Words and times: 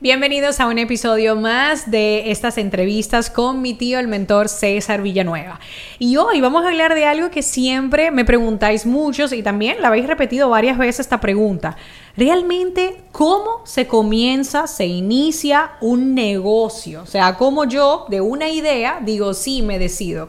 Bienvenidos 0.00 0.60
a 0.60 0.68
un 0.68 0.78
episodio 0.78 1.34
más 1.34 1.90
de 1.90 2.30
estas 2.30 2.56
entrevistas 2.56 3.30
con 3.30 3.60
mi 3.62 3.74
tío, 3.74 3.98
el 3.98 4.06
mentor 4.06 4.48
César 4.48 5.02
Villanueva. 5.02 5.58
Y 5.98 6.18
hoy 6.18 6.40
vamos 6.40 6.64
a 6.64 6.68
hablar 6.68 6.94
de 6.94 7.04
algo 7.04 7.32
que 7.32 7.42
siempre 7.42 8.12
me 8.12 8.24
preguntáis 8.24 8.86
muchos 8.86 9.32
y 9.32 9.42
también 9.42 9.82
la 9.82 9.88
habéis 9.88 10.06
repetido 10.06 10.50
varias 10.50 10.78
veces 10.78 11.00
esta 11.00 11.18
pregunta. 11.20 11.76
Realmente, 12.16 12.96
¿cómo 13.10 13.62
se 13.64 13.88
comienza, 13.88 14.68
se 14.68 14.86
inicia 14.86 15.72
un 15.80 16.14
negocio? 16.14 17.02
O 17.02 17.06
sea, 17.06 17.34
¿cómo 17.34 17.64
yo 17.64 18.06
de 18.08 18.20
una 18.20 18.48
idea 18.50 19.00
digo, 19.04 19.34
sí, 19.34 19.62
me 19.62 19.80
decido? 19.80 20.28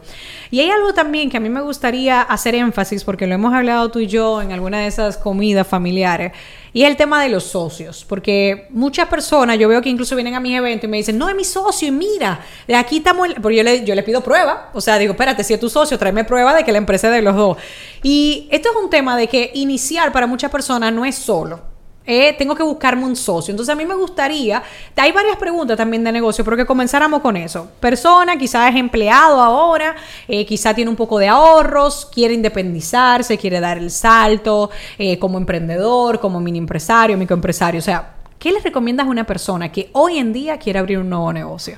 Y 0.49 0.61
hay 0.61 0.71
algo 0.71 0.95
también 0.95 1.29
que 1.29 1.37
a 1.37 1.41
mí 1.41 1.49
me 1.49 1.61
gustaría 1.61 2.23
hacer 2.23 2.55
énfasis, 2.55 3.03
porque 3.03 3.27
lo 3.27 3.35
hemos 3.35 3.53
hablado 3.53 3.91
tú 3.91 3.99
y 3.99 4.07
yo 4.07 4.41
en 4.41 4.51
alguna 4.51 4.79
de 4.79 4.87
esas 4.87 5.15
comidas 5.15 5.67
familiares, 5.67 6.31
y 6.73 6.83
el 6.83 6.95
tema 6.95 7.23
de 7.23 7.29
los 7.29 7.43
socios, 7.43 8.05
porque 8.07 8.67
muchas 8.71 9.07
personas, 9.07 9.57
yo 9.57 9.67
veo 9.67 9.81
que 9.81 9.89
incluso 9.89 10.15
vienen 10.15 10.35
a 10.35 10.39
mis 10.39 10.55
eventos 10.55 10.85
y 10.85 10.87
me 10.87 10.97
dicen, 10.97 11.17
no 11.17 11.29
es 11.29 11.35
mi 11.35 11.43
socio, 11.43 11.87
y 11.87 11.91
mira, 11.91 12.39
aquí 12.75 12.97
estamos, 12.97 13.27
porque 13.41 13.57
yo 13.57 13.63
le, 13.63 13.83
yo 13.83 13.95
le 13.95 14.03
pido 14.03 14.21
prueba, 14.21 14.69
o 14.73 14.81
sea, 14.81 14.97
digo, 14.97 15.13
espérate, 15.13 15.43
si 15.43 15.53
es 15.53 15.59
tu 15.59 15.69
socio, 15.69 15.97
tráeme 15.97 16.23
prueba 16.23 16.53
de 16.53 16.63
que 16.63 16.71
la 16.71 16.77
empresa 16.77 17.07
es 17.07 17.13
de 17.13 17.21
los 17.21 17.35
dos. 17.35 17.57
Y 18.03 18.47
esto 18.51 18.69
es 18.69 18.75
un 18.83 18.89
tema 18.89 19.17
de 19.17 19.27
que 19.27 19.51
iniciar 19.53 20.11
para 20.11 20.27
muchas 20.27 20.51
personas 20.51 20.93
no 20.93 21.05
es 21.05 21.15
solo. 21.15 21.78
Eh, 22.11 22.33
tengo 22.35 22.55
que 22.55 22.63
buscarme 22.63 23.05
un 23.05 23.15
socio. 23.15 23.51
Entonces 23.51 23.71
a 23.71 23.75
mí 23.75 23.85
me 23.85 23.93
gustaría, 23.93 24.63
hay 24.95 25.11
varias 25.11 25.37
preguntas 25.37 25.77
también 25.77 26.03
de 26.03 26.11
negocio, 26.11 26.43
pero 26.43 26.57
que 26.57 26.65
comenzáramos 26.65 27.21
con 27.21 27.37
eso. 27.37 27.69
Persona, 27.79 28.35
quizás 28.35 28.71
es 28.71 28.79
empleado 28.79 29.39
ahora, 29.39 29.95
eh, 30.27 30.43
quizá 30.43 30.73
tiene 30.73 30.89
un 30.89 30.95
poco 30.95 31.19
de 31.19 31.27
ahorros, 31.27 32.09
quiere 32.11 32.33
independizarse, 32.33 33.37
quiere 33.37 33.59
dar 33.59 33.77
el 33.77 33.91
salto 33.91 34.71
eh, 34.97 35.19
como 35.19 35.37
emprendedor, 35.37 36.19
como 36.19 36.39
mini 36.39 36.57
empresario, 36.57 37.15
microempresario. 37.15 37.77
O 37.77 37.83
sea, 37.83 38.15
¿qué 38.39 38.53
le 38.53 38.59
recomiendas 38.59 39.05
a 39.05 39.09
una 39.11 39.27
persona 39.27 39.71
que 39.71 39.91
hoy 39.93 40.17
en 40.17 40.33
día 40.33 40.57
quiere 40.57 40.79
abrir 40.79 40.97
un 40.97 41.11
nuevo 41.11 41.31
negocio? 41.31 41.77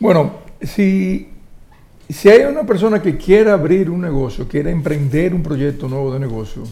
Bueno, 0.00 0.36
si, 0.62 1.28
si 2.08 2.30
hay 2.30 2.44
una 2.44 2.62
persona 2.62 3.02
que 3.02 3.18
quiere 3.18 3.50
abrir 3.50 3.90
un 3.90 4.00
negocio, 4.00 4.48
quiere 4.48 4.70
emprender 4.70 5.34
un 5.34 5.42
proyecto 5.42 5.86
nuevo 5.86 6.14
de 6.14 6.20
negocio, 6.20 6.62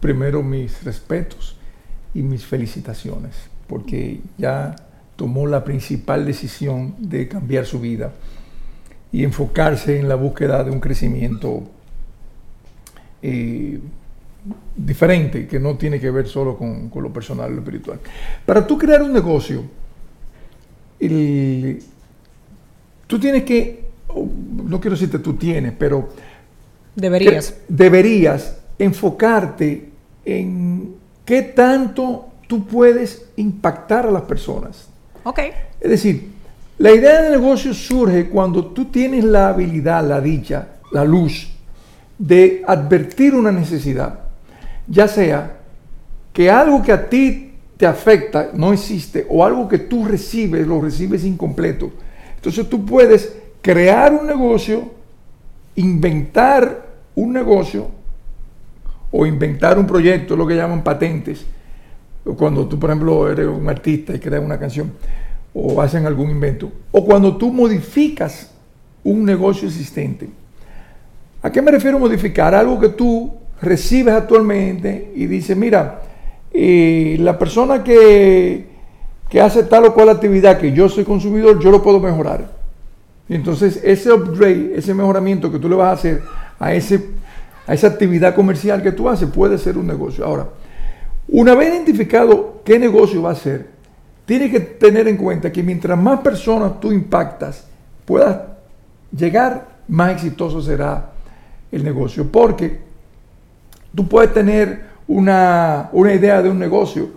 primero 0.00 0.42
mis 0.42 0.82
respetos 0.82 1.59
y 2.14 2.22
mis 2.22 2.44
felicitaciones, 2.44 3.34
porque 3.66 4.20
ya 4.38 4.76
tomó 5.16 5.46
la 5.46 5.64
principal 5.64 6.24
decisión 6.24 6.94
de 6.98 7.28
cambiar 7.28 7.66
su 7.66 7.80
vida 7.80 8.12
y 9.12 9.24
enfocarse 9.24 9.98
en 9.98 10.08
la 10.08 10.14
búsqueda 10.14 10.64
de 10.64 10.70
un 10.70 10.80
crecimiento 10.80 11.64
eh, 13.22 13.78
diferente, 14.76 15.46
que 15.46 15.60
no 15.60 15.76
tiene 15.76 16.00
que 16.00 16.10
ver 16.10 16.26
solo 16.26 16.56
con, 16.56 16.90
lo 16.94 17.12
personal 17.12 17.50
y 17.50 17.54
lo 17.54 17.60
espiritual. 17.60 18.00
Para 18.46 18.66
tú 18.66 18.78
crear 18.78 19.02
un 19.02 19.12
negocio, 19.12 19.62
tú 23.06 23.18
tienes 23.18 23.42
que, 23.44 23.84
no 24.64 24.80
quiero 24.80 24.96
decirte 24.96 25.18
tú 25.18 25.34
tienes, 25.34 25.74
pero... 25.78 26.08
Deberías. 26.94 27.56
Deberías 27.68 28.58
enfocarte 28.78 29.90
en 30.24 30.99
¿Qué 31.30 31.42
tanto 31.42 32.26
tú 32.48 32.66
puedes 32.66 33.26
impactar 33.36 34.04
a 34.04 34.10
las 34.10 34.22
personas? 34.22 34.88
Ok. 35.22 35.38
Es 35.78 35.88
decir, 35.88 36.32
la 36.76 36.90
idea 36.90 37.22
de 37.22 37.30
negocio 37.30 37.72
surge 37.72 38.28
cuando 38.28 38.66
tú 38.66 38.86
tienes 38.86 39.22
la 39.22 39.50
habilidad, 39.50 40.04
la 40.04 40.20
dicha, 40.20 40.66
la 40.90 41.04
luz 41.04 41.48
de 42.18 42.64
advertir 42.66 43.36
una 43.36 43.52
necesidad, 43.52 44.18
ya 44.88 45.06
sea 45.06 45.58
que 46.32 46.50
algo 46.50 46.82
que 46.82 46.90
a 46.90 47.08
ti 47.08 47.52
te 47.76 47.86
afecta 47.86 48.50
no 48.52 48.72
existe 48.72 49.24
o 49.30 49.44
algo 49.44 49.68
que 49.68 49.78
tú 49.78 50.04
recibes 50.04 50.66
lo 50.66 50.80
recibes 50.80 51.24
incompleto. 51.24 51.92
Entonces 52.34 52.68
tú 52.68 52.84
puedes 52.84 53.36
crear 53.62 54.12
un 54.12 54.26
negocio, 54.26 54.90
inventar 55.76 56.86
un 57.14 57.32
negocio 57.32 57.99
o 59.12 59.26
inventar 59.26 59.78
un 59.78 59.86
proyecto, 59.86 60.36
lo 60.36 60.46
que 60.46 60.56
llaman 60.56 60.82
patentes. 60.82 61.44
Cuando 62.36 62.66
tú, 62.66 62.78
por 62.78 62.90
ejemplo, 62.90 63.30
eres 63.30 63.46
un 63.46 63.68
artista 63.68 64.14
y 64.14 64.18
creas 64.18 64.44
una 64.44 64.58
canción 64.58 64.92
o 65.52 65.80
hacen 65.80 66.06
algún 66.06 66.30
invento. 66.30 66.70
O 66.92 67.04
cuando 67.04 67.36
tú 67.36 67.52
modificas 67.52 68.52
un 69.02 69.24
negocio 69.24 69.66
existente. 69.68 70.28
¿A 71.42 71.50
qué 71.50 71.62
me 71.62 71.70
refiero 71.70 71.98
modificar? 71.98 72.54
Algo 72.54 72.78
que 72.78 72.90
tú 72.90 73.32
recibes 73.62 74.14
actualmente 74.14 75.12
y 75.14 75.26
dices, 75.26 75.56
mira, 75.56 76.02
eh, 76.52 77.16
la 77.20 77.38
persona 77.38 77.82
que, 77.82 78.66
que 79.28 79.40
hace 79.40 79.64
tal 79.64 79.86
o 79.86 79.94
cual 79.94 80.10
actividad 80.10 80.58
que 80.58 80.72
yo 80.72 80.88
soy 80.88 81.04
consumidor, 81.04 81.58
yo 81.60 81.70
lo 81.70 81.82
puedo 81.82 81.98
mejorar. 81.98 82.52
Y 83.28 83.34
entonces 83.34 83.80
ese 83.82 84.12
upgrade, 84.12 84.72
ese 84.76 84.92
mejoramiento 84.92 85.50
que 85.50 85.58
tú 85.58 85.68
le 85.68 85.76
vas 85.76 85.88
a 85.88 85.92
hacer 85.92 86.22
a 86.58 86.74
ese 86.74 87.00
a 87.70 87.74
esa 87.74 87.86
actividad 87.86 88.34
comercial 88.34 88.82
que 88.82 88.90
tú 88.90 89.08
haces, 89.08 89.28
puede 89.30 89.56
ser 89.56 89.78
un 89.78 89.86
negocio. 89.86 90.24
Ahora, 90.24 90.48
una 91.28 91.54
vez 91.54 91.72
identificado 91.72 92.62
qué 92.64 92.80
negocio 92.80 93.22
va 93.22 93.30
a 93.30 93.36
ser, 93.36 93.68
tienes 94.26 94.50
que 94.50 94.58
tener 94.58 95.06
en 95.06 95.16
cuenta 95.16 95.52
que 95.52 95.62
mientras 95.62 95.96
más 95.96 96.18
personas 96.18 96.80
tú 96.80 96.90
impactas, 96.90 97.68
puedas 98.04 98.40
llegar, 99.16 99.68
más 99.86 100.10
exitoso 100.10 100.60
será 100.60 101.12
el 101.70 101.84
negocio. 101.84 102.26
Porque 102.26 102.80
tú 103.94 104.08
puedes 104.08 104.34
tener 104.34 104.86
una, 105.06 105.90
una 105.92 106.12
idea 106.12 106.42
de 106.42 106.50
un 106.50 106.58
negocio, 106.58 107.10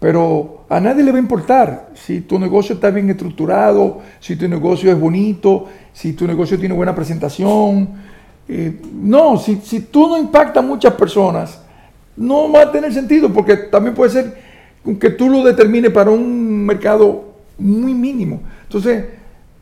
pero 0.00 0.66
a 0.68 0.80
nadie 0.80 1.02
le 1.02 1.12
va 1.12 1.16
a 1.16 1.22
importar 1.22 1.88
si 1.94 2.20
tu 2.20 2.38
negocio 2.38 2.74
está 2.74 2.90
bien 2.90 3.08
estructurado, 3.08 4.02
si 4.20 4.36
tu 4.36 4.46
negocio 4.48 4.92
es 4.92 5.00
bonito, 5.00 5.66
si 5.94 6.12
tu 6.12 6.26
negocio 6.26 6.58
tiene 6.58 6.74
buena 6.74 6.94
presentación, 6.94 8.12
no, 8.48 9.38
si, 9.38 9.56
si 9.56 9.80
tú 9.80 10.08
no 10.08 10.18
impactas 10.18 10.62
a 10.62 10.66
muchas 10.66 10.94
personas, 10.94 11.60
no 12.16 12.50
va 12.52 12.62
a 12.62 12.72
tener 12.72 12.92
sentido, 12.92 13.32
porque 13.32 13.56
también 13.56 13.94
puede 13.94 14.10
ser 14.10 14.44
que 15.00 15.10
tú 15.10 15.30
lo 15.30 15.42
determines 15.42 15.90
para 15.90 16.10
un 16.10 16.66
mercado 16.66 17.24
muy 17.58 17.94
mínimo. 17.94 18.42
Entonces, 18.64 19.04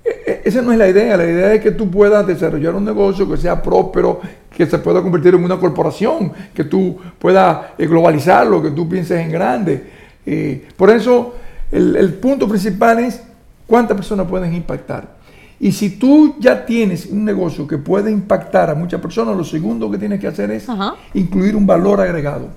e, 0.04 0.10
e, 0.26 0.42
esa 0.44 0.62
no 0.62 0.72
es 0.72 0.78
la 0.78 0.88
idea. 0.88 1.16
La 1.16 1.24
idea 1.24 1.54
es 1.54 1.62
que 1.62 1.70
tú 1.70 1.90
puedas 1.90 2.26
desarrollar 2.26 2.74
un 2.74 2.84
negocio 2.84 3.28
que 3.28 3.36
sea 3.36 3.62
próspero, 3.62 4.20
que 4.50 4.66
se 4.66 4.78
pueda 4.78 5.00
convertir 5.00 5.34
en 5.34 5.44
una 5.44 5.58
corporación, 5.58 6.32
que 6.52 6.64
tú 6.64 6.98
puedas 7.18 7.58
eh, 7.78 7.86
globalizarlo, 7.86 8.62
que 8.62 8.70
tú 8.70 8.88
pienses 8.88 9.20
en 9.20 9.30
grande. 9.30 9.84
Eh, 10.26 10.66
por 10.76 10.90
eso, 10.90 11.34
el, 11.70 11.96
el 11.96 12.14
punto 12.14 12.48
principal 12.48 12.98
es 12.98 13.22
cuántas 13.66 13.96
personas 13.96 14.26
pueden 14.26 14.52
impactar. 14.54 15.21
Y 15.62 15.70
si 15.70 15.90
tú 15.90 16.34
ya 16.40 16.66
tienes 16.66 17.06
un 17.06 17.24
negocio 17.24 17.68
que 17.68 17.78
puede 17.78 18.10
impactar 18.10 18.68
a 18.68 18.74
muchas 18.74 19.00
personas, 19.00 19.36
lo 19.36 19.44
segundo 19.44 19.88
que 19.88 19.96
tienes 19.96 20.18
que 20.18 20.26
hacer 20.26 20.50
es 20.50 20.66
incluir 21.14 21.54
un 21.54 21.64
valor 21.64 22.00
agregado. 22.00 22.48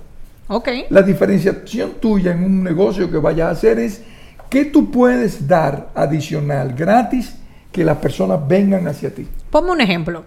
Okay. 0.47 0.85
La 0.89 1.03
diferenciación 1.03 1.91
tuya 2.01 2.31
en 2.31 2.43
un 2.43 2.63
negocio 2.63 3.11
que 3.11 3.17
vayas 3.17 3.49
a 3.49 3.51
hacer 3.51 3.77
es 3.77 4.01
qué 4.49 4.65
tú 4.65 4.89
puedes 4.89 5.47
dar 5.47 5.91
adicional, 5.93 6.73
gratis, 6.73 7.35
que 7.71 7.85
las 7.85 7.97
personas 7.97 8.39
vengan 8.47 8.87
hacia 8.87 9.13
ti. 9.13 9.27
Ponme 9.51 9.69
un 9.69 9.81
ejemplo. 9.81 10.23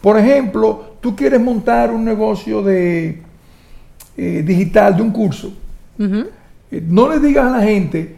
Por 0.00 0.18
ejemplo, 0.18 0.96
tú 1.00 1.14
quieres 1.14 1.40
montar 1.40 1.92
un 1.92 2.04
negocio 2.04 2.60
de 2.60 3.22
eh, 4.16 4.42
digital, 4.44 4.96
de 4.96 5.02
un 5.02 5.12
curso. 5.12 5.52
Eh, 5.96 6.82
no 6.88 7.08
le 7.08 7.20
digas 7.20 7.46
a 7.46 7.58
la 7.58 7.62
gente, 7.62 8.16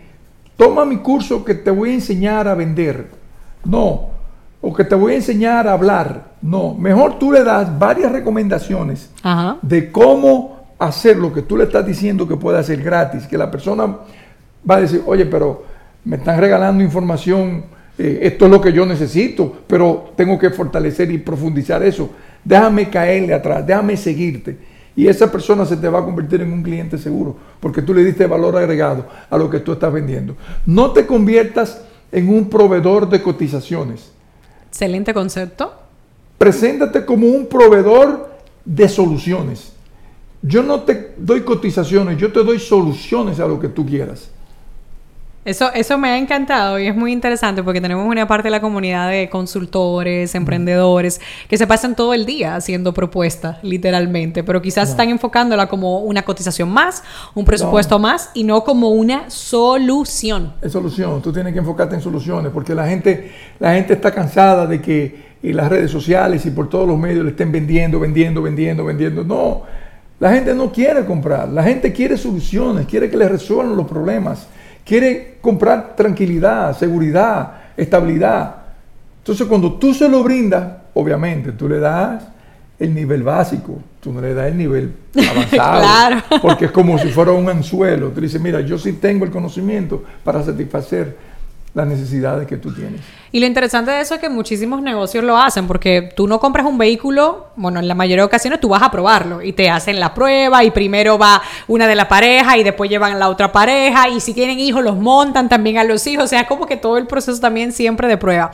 toma 0.56 0.86
mi 0.86 0.96
curso 0.96 1.44
que 1.44 1.52
te 1.52 1.70
voy 1.70 1.90
a 1.90 1.94
enseñar 1.94 2.48
a 2.48 2.54
vender. 2.54 3.17
No. 3.64 4.10
O 4.60 4.74
que 4.74 4.84
te 4.84 4.94
voy 4.94 5.12
a 5.12 5.16
enseñar 5.16 5.68
a 5.68 5.72
hablar. 5.72 6.32
No. 6.42 6.74
Mejor 6.74 7.18
tú 7.18 7.32
le 7.32 7.44
das 7.44 7.78
varias 7.78 8.12
recomendaciones 8.12 9.10
de 9.62 9.92
cómo 9.92 10.74
hacer 10.78 11.16
lo 11.16 11.32
que 11.32 11.42
tú 11.42 11.56
le 11.56 11.64
estás 11.64 11.86
diciendo 11.86 12.26
que 12.26 12.36
puede 12.36 12.58
hacer 12.58 12.82
gratis. 12.82 13.26
Que 13.26 13.38
la 13.38 13.50
persona 13.50 13.96
va 14.68 14.76
a 14.76 14.80
decir, 14.80 15.02
oye, 15.06 15.26
pero 15.26 15.64
me 16.04 16.16
están 16.16 16.40
regalando 16.40 16.82
información, 16.82 17.64
eh, 17.98 18.20
esto 18.22 18.46
es 18.46 18.50
lo 18.50 18.60
que 18.60 18.72
yo 18.72 18.86
necesito, 18.86 19.58
pero 19.66 20.12
tengo 20.16 20.38
que 20.38 20.50
fortalecer 20.50 21.10
y 21.10 21.18
profundizar 21.18 21.82
eso. 21.82 22.10
Déjame 22.44 22.88
caerle 22.88 23.34
atrás, 23.34 23.66
déjame 23.66 23.96
seguirte. 23.96 24.56
Y 24.96 25.06
esa 25.06 25.30
persona 25.30 25.64
se 25.64 25.76
te 25.76 25.88
va 25.88 26.00
a 26.00 26.04
convertir 26.04 26.40
en 26.40 26.52
un 26.52 26.62
cliente 26.62 26.98
seguro, 26.98 27.36
porque 27.60 27.82
tú 27.82 27.94
le 27.94 28.04
diste 28.04 28.26
valor 28.26 28.56
agregado 28.56 29.06
a 29.30 29.38
lo 29.38 29.48
que 29.50 29.60
tú 29.60 29.72
estás 29.72 29.92
vendiendo. 29.92 30.36
No 30.66 30.92
te 30.92 31.06
conviertas 31.06 31.82
en 32.12 32.28
un 32.28 32.48
proveedor 32.48 33.08
de 33.08 33.22
cotizaciones. 33.22 34.10
Excelente 34.68 35.12
concepto. 35.14 35.72
Preséntate 36.36 37.04
como 37.04 37.26
un 37.26 37.46
proveedor 37.46 38.30
de 38.64 38.88
soluciones. 38.88 39.72
Yo 40.42 40.62
no 40.62 40.82
te 40.82 41.14
doy 41.16 41.42
cotizaciones, 41.42 42.18
yo 42.18 42.32
te 42.32 42.44
doy 42.44 42.60
soluciones 42.60 43.40
a 43.40 43.46
lo 43.46 43.58
que 43.58 43.68
tú 43.68 43.84
quieras. 43.84 44.30
Eso, 45.48 45.72
eso 45.72 45.96
me 45.96 46.10
ha 46.10 46.18
encantado 46.18 46.78
y 46.78 46.88
es 46.88 46.94
muy 46.94 47.10
interesante 47.10 47.62
porque 47.62 47.80
tenemos 47.80 48.06
una 48.06 48.28
parte 48.28 48.48
de 48.48 48.50
la 48.50 48.60
comunidad 48.60 49.08
de 49.08 49.30
consultores, 49.30 50.34
emprendedores, 50.34 51.22
que 51.48 51.56
se 51.56 51.66
pasan 51.66 51.96
todo 51.96 52.12
el 52.12 52.26
día 52.26 52.54
haciendo 52.54 52.92
propuestas, 52.92 53.56
literalmente, 53.62 54.44
pero 54.44 54.60
quizás 54.60 54.90
están 54.90 55.08
enfocándola 55.08 55.66
como 55.66 56.00
una 56.00 56.22
cotización 56.22 56.68
más, 56.68 57.02
un 57.34 57.46
presupuesto 57.46 57.98
más 57.98 58.30
y 58.34 58.44
no 58.44 58.62
como 58.62 58.90
una 58.90 59.30
solución. 59.30 60.52
Es 60.60 60.72
solución, 60.72 61.22
tú 61.22 61.32
tienes 61.32 61.54
que 61.54 61.60
enfocarte 61.60 61.94
en 61.94 62.02
soluciones 62.02 62.52
porque 62.52 62.74
la 62.74 62.86
gente, 62.86 63.32
la 63.58 63.72
gente 63.72 63.94
está 63.94 64.12
cansada 64.12 64.66
de 64.66 64.82
que 64.82 65.28
en 65.42 65.56
las 65.56 65.70
redes 65.70 65.90
sociales 65.90 66.44
y 66.44 66.50
por 66.50 66.68
todos 66.68 66.86
los 66.86 66.98
medios 66.98 67.24
le 67.24 67.30
estén 67.30 67.50
vendiendo, 67.50 67.98
vendiendo, 67.98 68.42
vendiendo, 68.42 68.84
vendiendo. 68.84 69.24
No, 69.24 69.62
la 70.20 70.30
gente 70.30 70.54
no 70.54 70.70
quiere 70.70 71.06
comprar, 71.06 71.48
la 71.48 71.62
gente 71.62 71.90
quiere 71.90 72.18
soluciones, 72.18 72.84
quiere 72.84 73.08
que 73.08 73.16
le 73.16 73.30
resuelvan 73.30 73.78
los 73.78 73.86
problemas 73.88 74.46
quiere 74.88 75.36
comprar 75.42 75.94
tranquilidad, 75.94 76.74
seguridad, 76.76 77.52
estabilidad. 77.76 78.56
Entonces 79.18 79.46
cuando 79.46 79.74
tú 79.74 79.92
se 79.92 80.08
lo 80.08 80.22
brindas, 80.22 80.66
obviamente 80.94 81.52
tú 81.52 81.68
le 81.68 81.78
das 81.78 82.24
el 82.78 82.94
nivel 82.94 83.22
básico, 83.22 83.78
tú 84.00 84.12
no 84.12 84.22
le 84.22 84.32
das 84.32 84.46
el 84.46 84.56
nivel 84.56 84.94
avanzado. 85.30 85.80
claro. 85.80 86.22
Porque 86.40 86.64
es 86.66 86.70
como 86.70 86.98
si 86.98 87.08
fuera 87.08 87.32
un 87.32 87.50
anzuelo. 87.50 88.08
Tú 88.08 88.22
dices, 88.22 88.40
mira, 88.40 88.62
yo 88.62 88.78
sí 88.78 88.94
tengo 88.94 89.26
el 89.26 89.30
conocimiento 89.30 90.02
para 90.24 90.42
satisfacer 90.42 91.16
las 91.74 91.86
necesidades 91.86 92.46
que 92.46 92.56
tú 92.56 92.72
tienes. 92.72 93.00
Y 93.30 93.40
lo 93.40 93.46
interesante 93.46 93.90
de 93.90 94.00
eso 94.00 94.14
es 94.14 94.20
que 94.20 94.28
muchísimos 94.28 94.80
negocios 94.82 95.22
lo 95.22 95.36
hacen, 95.36 95.66
porque 95.66 96.12
tú 96.16 96.26
no 96.26 96.40
compras 96.40 96.66
un 96.66 96.78
vehículo, 96.78 97.48
bueno, 97.56 97.78
en 97.78 97.88
la 97.88 97.94
mayoría 97.94 98.22
de 98.22 98.26
ocasiones 98.26 98.60
tú 98.60 98.70
vas 98.70 98.82
a 98.82 98.90
probarlo 98.90 99.42
y 99.42 99.52
te 99.52 99.68
hacen 99.68 100.00
la 100.00 100.14
prueba 100.14 100.64
y 100.64 100.70
primero 100.70 101.18
va 101.18 101.42
una 101.66 101.86
de 101.86 101.94
la 101.94 102.08
pareja 102.08 102.56
y 102.56 102.62
después 102.62 102.88
llevan 102.88 103.12
a 103.12 103.16
la 103.16 103.28
otra 103.28 103.52
pareja 103.52 104.08
y 104.08 104.20
si 104.20 104.32
tienen 104.32 104.58
hijos 104.58 104.82
los 104.82 104.96
montan 104.96 105.48
también 105.48 105.78
a 105.78 105.84
los 105.84 106.06
hijos, 106.06 106.24
o 106.24 106.28
sea, 106.28 106.46
como 106.46 106.66
que 106.66 106.76
todo 106.76 106.96
el 106.96 107.06
proceso 107.06 107.38
también 107.40 107.72
siempre 107.72 108.08
de 108.08 108.16
prueba. 108.16 108.50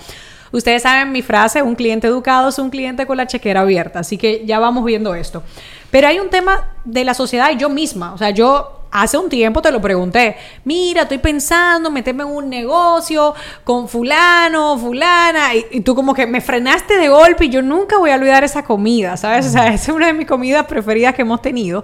Ustedes 0.50 0.82
saben 0.82 1.10
mi 1.10 1.22
frase, 1.22 1.62
un 1.62 1.74
cliente 1.74 2.06
educado 2.06 2.48
es 2.48 2.58
un 2.60 2.70
cliente 2.70 3.06
con 3.06 3.16
la 3.16 3.26
chequera 3.26 3.62
abierta, 3.62 4.00
así 4.00 4.18
que 4.18 4.44
ya 4.46 4.60
vamos 4.60 4.84
viendo 4.84 5.14
esto. 5.14 5.42
Pero 5.90 6.06
hay 6.08 6.20
un 6.20 6.30
tema 6.30 6.68
de 6.84 7.04
la 7.04 7.14
sociedad 7.14 7.50
y 7.50 7.56
yo 7.56 7.68
misma, 7.68 8.12
o 8.12 8.18
sea, 8.18 8.30
yo 8.30 8.83
hace 8.94 9.18
un 9.18 9.28
tiempo 9.28 9.60
te 9.60 9.72
lo 9.72 9.80
pregunté. 9.80 10.36
Mira, 10.64 11.02
estoy 11.02 11.18
pensando 11.18 11.90
meterme 11.90 12.22
en 12.22 12.28
un 12.28 12.48
negocio 12.48 13.34
con 13.64 13.88
fulano, 13.88 14.78
fulana. 14.78 15.52
Y, 15.54 15.80
tú 15.80 15.96
como 15.96 16.14
que 16.14 16.26
me 16.26 16.40
frenaste 16.40 16.96
de 16.96 17.08
golpe 17.08 17.46
y 17.46 17.50
yo 17.50 17.60
nunca 17.60 17.98
voy 17.98 18.10
a 18.10 18.14
olvidar 18.14 18.44
esa 18.44 18.62
comida, 18.62 19.16
¿sabes? 19.16 19.46
O 19.46 19.50
sea, 19.50 19.72
esa 19.74 19.90
es 19.90 19.96
una 19.96 20.06
de 20.06 20.12
mis 20.12 20.28
comidas 20.28 20.64
preferidas 20.66 21.14
que 21.14 21.22
hemos 21.22 21.42
tenido. 21.42 21.82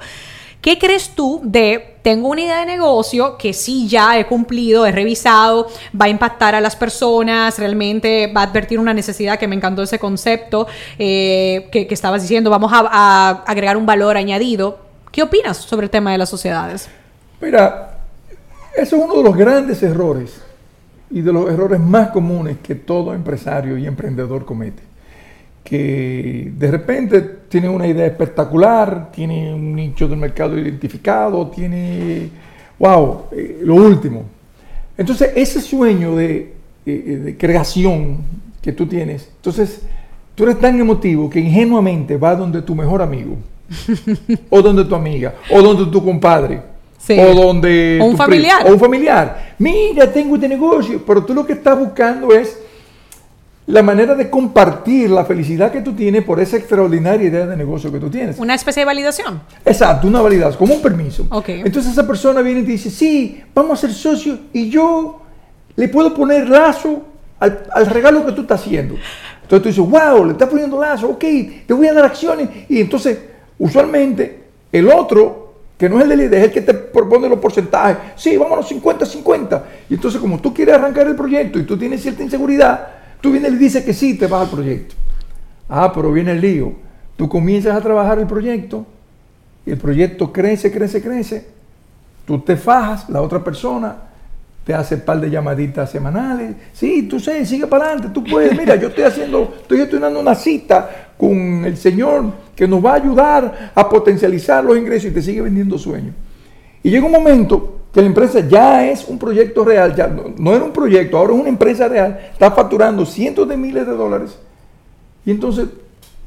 ¿Qué 0.61 0.79
crees 0.79 1.11
tú 1.17 1.41
de, 1.43 1.97
tengo 2.03 2.29
una 2.29 2.43
idea 2.43 2.61
de 2.61 2.67
negocio 2.67 3.37
que 3.39 3.55
sí 3.55 3.89
ya 3.89 4.17
he 4.19 4.27
cumplido, 4.27 4.87
he 4.87 4.93
revisado, 4.93 5.67
va 6.01 6.05
a 6.05 6.09
impactar 6.11 6.55
a 6.55 6.61
las 6.61 6.77
personas, 6.77 7.59
realmente 7.59 8.31
va 8.33 8.43
a 8.43 8.45
advertir 8.45 8.79
una 8.79 8.95
necesidad, 8.95 9.39
que 9.39 9.49
me 9.49 9.57
encantó 9.57 9.83
ese 9.83 9.99
concepto 9.99 10.69
eh, 10.99 11.69
que, 11.73 11.89
estabas 11.91 12.23
diciendo, 12.23 12.51
vamos 12.51 12.71
a 12.75 13.43
agregar 13.47 13.77
un 13.77 13.87
valor 13.87 14.17
añadido? 14.17 14.79
¿Qué 15.11 15.23
opinas 15.23 15.57
sobre 15.57 15.87
el 15.87 15.91
tema 15.91 16.13
de 16.13 16.19
las 16.19 16.29
sociedades? 16.29 16.89
Mira, 17.41 17.99
eso 18.77 18.97
es 18.97 19.03
uno 19.03 19.17
de 19.17 19.23
los 19.23 19.37
grandes 19.37 19.83
errores 19.83 20.41
y 21.11 21.23
de 21.23 21.33
los 21.33 21.51
errores 21.51 21.81
más 21.81 22.11
comunes 22.11 22.59
que 22.63 22.75
todo 22.75 23.15
empresario 23.15 23.79
y 23.79 23.87
emprendedor 23.87 24.45
comete. 24.45 24.83
Que 25.65 26.53
de 26.55 26.71
repente 26.71 27.21
tiene 27.49 27.69
una 27.69 27.87
idea 27.87 28.07
espectacular, 28.07 29.11
tiene 29.11 29.55
un 29.55 29.75
nicho 29.75 30.07
del 30.07 30.19
mercado 30.19 30.59
identificado, 30.59 31.49
tiene, 31.49 32.29
wow, 32.79 33.23
eh, 33.33 33.61
lo 33.63 33.75
último. 33.75 34.25
Entonces, 34.97 35.33
ese 35.35 35.61
sueño 35.61 36.17
de, 36.17 36.55
eh, 36.87 37.21
de 37.25 37.37
creación 37.37 38.19
que 38.61 38.73
tú 38.73 38.87
tienes, 38.87 39.31
entonces 39.37 39.83
tú 40.35 40.45
eres 40.45 40.59
tan 40.59 40.79
emotivo 40.79 41.31
que 41.31 41.41
ingenuamente 41.41 42.17
vas 42.17 42.39
donde 42.39 42.63
tu 42.63 42.75
mejor 42.75 43.01
amigo, 43.01 43.37
o 44.51 44.63
donde 44.63 44.85
tu 44.85 44.95
amiga, 44.95 45.35
o 45.51 45.63
donde 45.63 45.91
tu 45.91 46.05
compadre 46.05 46.70
o 47.19 47.35
donde... 47.35 47.99
un 48.03 48.17
familiar. 48.17 48.67
O 48.67 48.73
un 48.73 48.79
familiar. 48.79 49.55
Mira, 49.59 50.13
tengo 50.13 50.35
este 50.35 50.49
negocio. 50.49 51.03
Pero 51.07 51.25
tú 51.25 51.35
lo 51.35 51.47
que 51.47 51.55
estás 51.55 51.79
buscando 51.79 52.33
es 52.33 52.59
la 53.67 53.83
manera 53.83 54.15
de 54.15 54.29
compartir 54.29 55.11
la 55.11 55.25
felicidad 55.25 55.71
que 55.71 55.81
tú 55.81 55.93
tienes 55.93 56.25
por 56.25 56.41
esa 56.41 56.57
extraordinaria 56.57 57.29
idea 57.29 57.47
de 57.47 57.57
negocio 57.57 57.91
que 57.93 57.99
tú 57.99 58.11
tienes. 58.11 58.39
Una 58.39 58.55
especie 58.55 58.81
de 58.81 58.87
validación. 58.87 59.41
Exacto, 59.65 60.09
una 60.09 60.21
validación, 60.21 60.59
como 60.59 60.75
un 60.75 60.83
permiso. 60.83 61.27
Entonces 61.47 61.93
esa 61.93 62.07
persona 62.07 62.43
viene 62.43 62.61
y 62.61 62.65
te 62.65 62.73
dice, 62.73 62.91
sí, 62.91 63.43
vamos 63.55 63.79
a 63.79 63.87
ser 63.87 63.95
socios 63.95 64.39
y 64.53 64.69
yo 64.69 65.23
le 65.77 65.89
puedo 65.89 66.13
poner 66.13 66.49
lazo 66.49 67.03
al, 67.39 67.65
al 67.73 67.87
regalo 67.87 68.27
que 68.27 68.33
tú 68.33 68.43
estás 68.43 68.61
haciendo. 68.61 68.97
Entonces 69.43 69.63
tú 69.63 69.69
dices, 69.69 69.91
wow, 69.91 70.25
le 70.25 70.33
estás 70.33 70.49
poniendo 70.49 70.81
lazo, 70.81 71.09
ok, 71.09 71.25
te 71.67 71.75
voy 71.75 71.87
a 71.87 71.93
dar 71.93 72.05
acciones. 72.05 72.49
Y 72.69 72.81
entonces, 72.81 73.19
usualmente, 73.59 74.41
el 74.73 74.89
otro 74.89 75.40
que 75.81 75.89
no 75.89 75.97
es 75.97 76.03
el 76.03 76.11
de 76.11 76.17
líder, 76.19 76.35
es 76.41 76.45
el 76.45 76.53
que 76.53 76.61
te 76.61 76.75
propone 76.75 77.27
los 77.27 77.39
porcentajes. 77.39 77.97
Sí, 78.15 78.37
vámonos 78.37 78.71
50-50. 78.71 79.63
Y 79.89 79.95
entonces, 79.95 80.21
como 80.21 80.39
tú 80.39 80.53
quieres 80.53 80.75
arrancar 80.75 81.07
el 81.07 81.17
proyecto 81.17 81.59
y 81.59 81.63
tú 81.63 81.79
tienes 81.79 82.03
cierta 82.03 82.23
inseguridad, 82.23 82.87
tú 83.23 83.33
vienes 83.33 83.55
y 83.55 83.57
dices 83.57 83.83
que 83.83 83.95
sí, 83.95 84.19
te 84.19 84.27
vas 84.27 84.43
al 84.43 84.51
proyecto. 84.51 84.95
Ah, 85.71 85.91
pero 85.91 86.13
viene 86.13 86.33
el 86.33 86.41
lío. 86.43 86.75
Tú 87.17 87.31
comienzas 87.31 87.75
a 87.75 87.81
trabajar 87.81 88.19
el 88.19 88.27
proyecto 88.27 88.85
y 89.65 89.71
el 89.71 89.79
proyecto 89.79 90.31
crece, 90.31 90.71
crece, 90.71 91.01
crece. 91.01 91.47
Tú 92.27 92.41
te 92.41 92.59
fajas, 92.59 93.09
la 93.09 93.23
otra 93.23 93.43
persona 93.43 94.10
te 94.65 94.75
hace 94.75 94.97
un 94.97 95.01
par 95.03 95.21
de 95.21 95.31
llamaditas 95.31 95.91
semanales. 95.91 96.55
Sí, 96.73 97.05
tú 97.05 97.19
sé, 97.19 97.45
sigue 97.47 97.67
para 97.67 97.87
adelante, 97.87 98.11
tú 98.13 98.23
puedes. 98.25 98.57
Mira, 98.57 98.77
yo 98.77 98.89
estoy 98.89 99.05
haciendo, 99.05 99.55
estoy 99.63 99.81
estudiando 99.81 100.21
una 100.21 100.35
cita 100.35 101.13
con 101.17 101.65
el 101.65 101.77
Señor 101.77 102.33
que 102.55 102.69
nos 102.69 102.85
va 102.85 102.93
a 102.93 102.97
ayudar 102.97 103.73
a 103.75 103.89
potencializar 103.89 104.65
los 104.65 104.77
ingresos 104.77 105.11
y 105.11 105.15
te 105.15 105.23
sigue 105.23 105.43
vendiendo 105.43 105.79
sueños. 105.79 106.15
Y 106.83 106.91
llega 106.91 107.07
un 107.07 107.13
momento 107.13 107.81
que 107.93 108.01
la 108.01 108.07
empresa 108.07 108.41
ya 108.41 108.87
es 108.87 109.07
un 109.09 109.19
proyecto 109.19 109.65
real, 109.65 109.95
ya 109.95 110.07
no, 110.07 110.55
era 110.55 110.65
un 110.65 110.73
proyecto, 110.73 111.19
ahora 111.19 111.35
es 111.35 111.41
una 111.41 111.49
empresa 111.49 111.89
real, 111.89 112.21
está 112.33 112.51
facturando 112.53 113.05
cientos 113.05 113.49
de 113.49 113.57
miles 113.57 113.87
de 113.87 113.93
dólares. 113.93 114.39
Y 115.25 115.31
entonces 115.31 115.69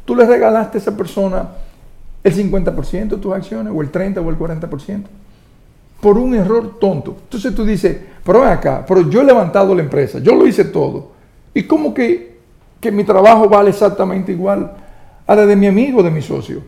tú 0.05 0.15
le 0.15 0.25
regalaste 0.25 0.77
a 0.77 0.81
esa 0.81 0.95
persona 0.95 1.49
el 2.23 2.35
50% 2.35 3.07
de 3.09 3.17
tus 3.17 3.33
acciones, 3.33 3.73
o 3.75 3.81
el 3.81 3.91
30% 3.91 4.25
o 4.25 4.29
el 4.29 4.37
40%, 4.37 5.03
por 6.03 6.17
un 6.17 6.35
error 6.35 6.77
tonto. 6.79 7.15
Entonces 7.23 7.55
tú 7.55 7.63
dices, 7.63 7.97
pero 8.25 8.41
ven 8.41 8.49
acá, 8.49 8.83
pero 8.85 9.09
yo 9.09 9.21
he 9.21 9.23
levantado 9.23 9.73
la 9.73 9.81
empresa, 9.81 10.19
yo 10.19 10.35
lo 10.35 10.45
hice 10.45 10.65
todo. 10.65 11.13
¿Y 11.53 11.63
cómo 11.63 11.93
que, 11.93 12.39
que 12.81 12.91
mi 12.91 13.05
trabajo 13.05 13.47
vale 13.47 13.69
exactamente 13.69 14.33
igual 14.33 14.73
a 15.25 15.33
la 15.33 15.45
de 15.45 15.55
mi 15.55 15.65
amigo, 15.65 16.03
de 16.03 16.11
mi 16.11 16.21
socio. 16.21 16.61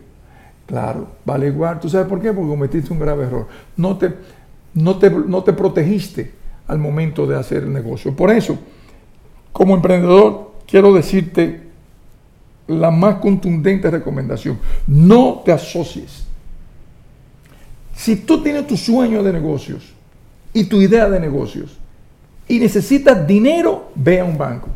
Claro, 0.64 1.06
vale 1.26 1.48
igual. 1.48 1.78
¿Tú 1.78 1.90
sabes 1.90 2.06
por 2.08 2.18
qué? 2.18 2.32
Porque 2.32 2.48
cometiste 2.48 2.90
un 2.94 2.98
grave 2.98 3.24
error. 3.24 3.46
No 3.76 3.98
te, 3.98 4.14
no 4.72 4.96
te, 4.96 5.10
no 5.10 5.44
te 5.44 5.52
protegiste 5.52 6.32
al 6.66 6.78
momento 6.78 7.26
de 7.26 7.36
hacer 7.36 7.64
el 7.64 7.72
negocio. 7.74 8.16
Por 8.16 8.30
eso, 8.30 8.58
como 9.52 9.74
emprendedor, 9.74 10.52
quiero 10.66 10.94
decirte 10.94 11.60
la 12.68 12.90
más 12.90 13.16
contundente 13.16 13.90
recomendación. 13.90 14.58
No 14.86 15.42
te 15.44 15.52
asocies. 15.52 16.25
Si 17.96 18.16
tú 18.16 18.42
tienes 18.42 18.66
tu 18.66 18.76
sueño 18.76 19.22
de 19.22 19.32
negocios 19.32 19.82
y 20.52 20.64
tu 20.64 20.80
idea 20.80 21.08
de 21.08 21.18
negocios 21.18 21.76
y 22.46 22.58
necesitas 22.58 23.26
dinero, 23.26 23.90
ve 23.94 24.20
a 24.20 24.24
un 24.24 24.36
banco. 24.36 24.68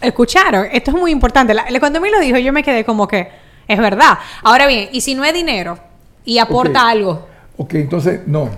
Escucharon, 0.00 0.66
esto 0.70 0.90
es 0.90 0.96
muy 0.96 1.10
importante. 1.10 1.54
cuando 1.80 2.00
me 2.00 2.10
lo 2.10 2.20
dijo, 2.20 2.36
yo 2.38 2.52
me 2.52 2.62
quedé 2.62 2.84
como 2.84 3.08
que 3.08 3.28
es 3.66 3.78
verdad. 3.78 4.18
Ahora 4.42 4.66
bien, 4.66 4.90
¿y 4.92 5.00
si 5.00 5.14
no 5.14 5.24
es 5.24 5.32
dinero 5.32 5.78
y 6.24 6.38
aporta 6.38 6.88
algo? 6.88 7.26
Ok, 7.56 7.74
entonces 7.74 8.20
no. 8.26 8.50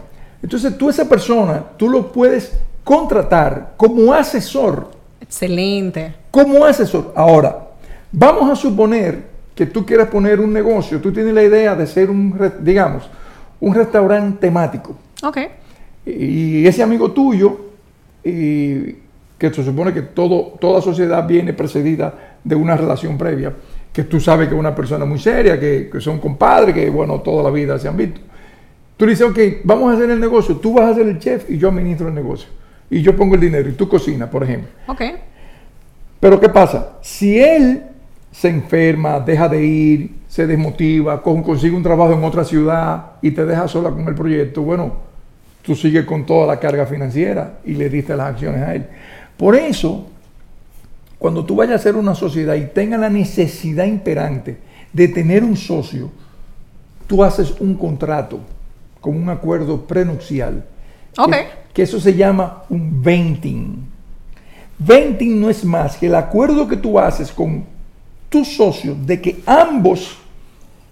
Entonces 0.42 0.76
tú 0.76 0.90
esa 0.90 1.08
persona, 1.08 1.62
tú 1.76 1.88
lo 1.88 2.10
puedes 2.10 2.52
contratar 2.82 3.74
como 3.76 4.12
asesor. 4.12 4.90
Excelente. 5.20 6.14
Como 6.30 6.64
asesor. 6.64 7.12
Ahora, 7.16 7.68
vamos 8.10 8.50
a 8.50 8.56
suponer 8.56 9.34
que 9.54 9.66
tú 9.66 9.86
quieras 9.86 10.08
poner 10.08 10.40
un 10.40 10.52
negocio, 10.52 11.00
tú 11.00 11.12
tienes 11.12 11.32
la 11.32 11.42
idea 11.42 11.74
de 11.74 11.86
ser 11.86 12.10
un, 12.10 12.52
digamos, 12.60 13.04
un 13.64 13.74
restaurante 13.74 14.46
temático. 14.46 14.96
Ok. 15.22 15.38
Y 16.04 16.66
ese 16.66 16.82
amigo 16.82 17.12
tuyo, 17.12 17.70
y 18.22 18.96
que 19.38 19.52
se 19.52 19.64
supone 19.64 19.92
que 19.92 20.02
todo, 20.02 20.54
toda 20.60 20.82
sociedad 20.82 21.26
viene 21.26 21.54
precedida 21.54 22.36
de 22.44 22.54
una 22.54 22.76
relación 22.76 23.16
previa, 23.16 23.54
que 23.90 24.04
tú 24.04 24.20
sabes 24.20 24.48
que 24.48 24.54
es 24.54 24.60
una 24.60 24.74
persona 24.74 25.06
muy 25.06 25.18
seria, 25.18 25.58
que, 25.58 25.88
que 25.90 26.00
son 26.00 26.18
compadres, 26.18 26.74
que 26.74 26.90
bueno, 26.90 27.20
toda 27.20 27.42
la 27.42 27.50
vida 27.50 27.78
se 27.78 27.88
han 27.88 27.96
visto. 27.96 28.20
Tú 28.98 29.06
dices, 29.06 29.26
ok, 29.26 29.38
vamos 29.64 29.92
a 29.92 29.96
hacer 29.96 30.10
el 30.10 30.20
negocio, 30.20 30.56
tú 30.56 30.74
vas 30.74 30.90
a 30.90 30.94
ser 30.94 31.08
el 31.08 31.18
chef 31.18 31.50
y 31.50 31.56
yo 31.56 31.68
administro 31.68 32.08
el 32.08 32.14
negocio. 32.14 32.48
Y 32.90 33.00
yo 33.00 33.16
pongo 33.16 33.34
el 33.34 33.40
dinero 33.40 33.70
y 33.70 33.72
tú 33.72 33.88
cocinas, 33.88 34.28
por 34.28 34.44
ejemplo. 34.44 34.68
Ok. 34.88 35.00
Pero 36.20 36.38
¿qué 36.38 36.50
pasa? 36.50 36.98
Si 37.00 37.40
él 37.40 37.82
se 38.30 38.48
enferma, 38.48 39.20
deja 39.20 39.48
de 39.48 39.64
ir, 39.64 40.10
se 40.34 40.48
desmotiva, 40.48 41.22
consigue 41.22 41.76
un 41.76 41.84
trabajo 41.84 42.12
en 42.12 42.24
otra 42.24 42.44
ciudad 42.44 43.12
y 43.22 43.30
te 43.30 43.46
deja 43.46 43.68
sola 43.68 43.90
con 43.90 44.08
el 44.08 44.16
proyecto, 44.16 44.62
bueno, 44.62 44.92
tú 45.62 45.76
sigues 45.76 46.04
con 46.06 46.26
toda 46.26 46.44
la 46.44 46.58
carga 46.58 46.86
financiera 46.86 47.60
y 47.64 47.74
le 47.74 47.88
diste 47.88 48.16
las 48.16 48.30
acciones 48.30 48.60
a 48.62 48.74
él. 48.74 48.84
Por 49.36 49.54
eso, 49.54 50.08
cuando 51.20 51.44
tú 51.44 51.54
vayas 51.54 51.74
a 51.74 51.76
hacer 51.76 51.94
una 51.94 52.16
sociedad 52.16 52.56
y 52.56 52.64
tengas 52.64 52.98
la 52.98 53.10
necesidad 53.10 53.84
imperante 53.84 54.56
de 54.92 55.06
tener 55.06 55.44
un 55.44 55.56
socio, 55.56 56.10
tú 57.06 57.22
haces 57.22 57.54
un 57.60 57.76
contrato 57.76 58.40
con 59.00 59.16
un 59.16 59.28
acuerdo 59.28 59.82
prenupcial. 59.82 60.64
Ok. 61.16 61.32
Que, 61.72 61.84
eso 61.84 62.00
se 62.00 62.12
llama 62.12 62.64
un 62.70 63.00
venting. 63.00 63.86
Venting 64.80 65.40
no 65.40 65.48
es 65.48 65.64
más 65.64 65.96
que 65.96 66.06
el 66.06 66.16
acuerdo 66.16 66.66
que 66.66 66.76
tú 66.76 66.98
haces 66.98 67.30
con 67.30 67.64
tu 68.28 68.44
socio 68.44 68.96
de 68.96 69.20
que 69.20 69.40
ambos, 69.46 70.23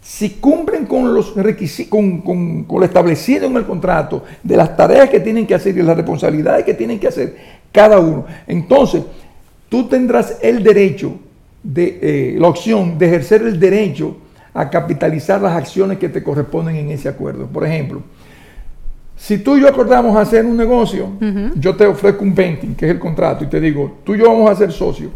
si 0.02 0.30
cumplen 0.30 0.84
con 0.84 1.14
los 1.14 1.36
requisitos, 1.36 1.90
con, 1.90 2.66
lo 2.68 2.84
establecido 2.84 3.46
en 3.46 3.56
el 3.56 3.64
contrato, 3.64 4.24
de 4.42 4.56
las 4.56 4.76
tareas 4.76 5.08
que 5.08 5.20
tienen 5.20 5.46
que 5.46 5.54
hacer 5.54 5.78
y 5.78 5.82
las 5.82 5.96
responsabilidades 5.96 6.64
que 6.64 6.74
tienen 6.74 6.98
que 6.98 7.06
hacer 7.06 7.36
cada 7.70 8.00
uno, 8.00 8.26
entonces 8.46 9.02
tú 9.68 9.88
tendrás 9.88 10.38
el 10.42 10.62
derecho, 10.62 11.14
de, 11.62 11.98
eh, 12.02 12.36
la 12.36 12.48
opción 12.48 12.98
de 12.98 13.06
ejercer 13.06 13.42
el 13.42 13.60
derecho 13.60 14.16
a 14.52 14.68
capitalizar 14.68 15.40
las 15.40 15.56
acciones 15.56 15.98
que 15.98 16.08
te 16.08 16.20
corresponden 16.20 16.74
en 16.74 16.90
ese 16.90 17.08
acuerdo. 17.08 17.46
Por 17.46 17.64
ejemplo, 17.64 18.02
si 19.16 19.38
tú 19.38 19.56
y 19.56 19.60
yo 19.60 19.68
acordamos 19.68 20.16
hacer 20.16 20.44
un 20.44 20.56
negocio, 20.56 21.10
yo 21.54 21.76
te 21.76 21.86
ofrezco 21.86 22.24
un 22.24 22.34
venting, 22.34 22.74
que 22.74 22.86
es 22.86 22.90
el 22.90 22.98
contrato, 22.98 23.44
y 23.44 23.46
te 23.46 23.60
digo, 23.60 23.98
tú 24.04 24.16
y 24.16 24.18
yo 24.18 24.24
vamos 24.26 24.50
a 24.50 24.56
ser 24.56 24.72
socios. 24.72 25.12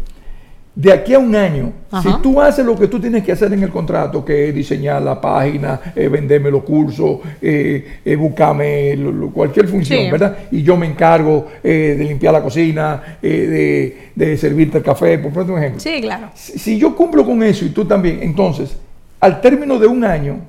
De 0.77 0.93
aquí 0.93 1.15
a 1.15 1.17
un 1.17 1.35
año, 1.35 1.73
si 2.03 2.09
tú 2.21 2.39
haces 2.39 2.63
lo 2.63 2.77
que 2.77 2.87
tú 2.87 2.99
tienes 2.99 3.23
que 3.23 3.31
hacer 3.31 3.51
en 3.51 3.63
el 3.63 3.71
contrato, 3.71 4.23
que 4.23 4.49
es 4.49 4.53
diseñar 4.53 5.01
la 5.01 5.19
página, 5.19 5.81
eh, 5.95 6.07
venderme 6.07 6.51
los 6.51 6.61
cursos, 6.61 7.17
eh, 7.41 8.01
eh 8.05 8.15
buscarme 8.15 8.95
cualquier 9.33 9.67
función, 9.67 10.11
¿verdad? 10.11 10.37
Y 10.51 10.61
yo 10.61 10.77
me 10.77 10.85
encargo 10.85 11.47
de 11.63 11.95
limpiar 11.95 12.31
la 12.31 12.43
cocina, 12.43 13.17
de, 13.19 14.11
de, 14.13 14.37
servirte 14.37 14.77
el 14.77 14.83
café, 14.83 15.17
por 15.17 15.49
un 15.49 15.57
ejemplo. 15.57 15.79
Sí, 15.79 15.99
claro. 15.99 16.29
si 16.35 16.77
yo 16.77 16.95
cumplo 16.95 17.25
con 17.25 17.41
eso 17.41 17.65
y 17.65 17.69
tú 17.69 17.83
también, 17.85 18.19
entonces, 18.21 18.77
al 19.19 19.41
término 19.41 19.79
de 19.79 19.87
un 19.87 20.03
año, 20.03 20.41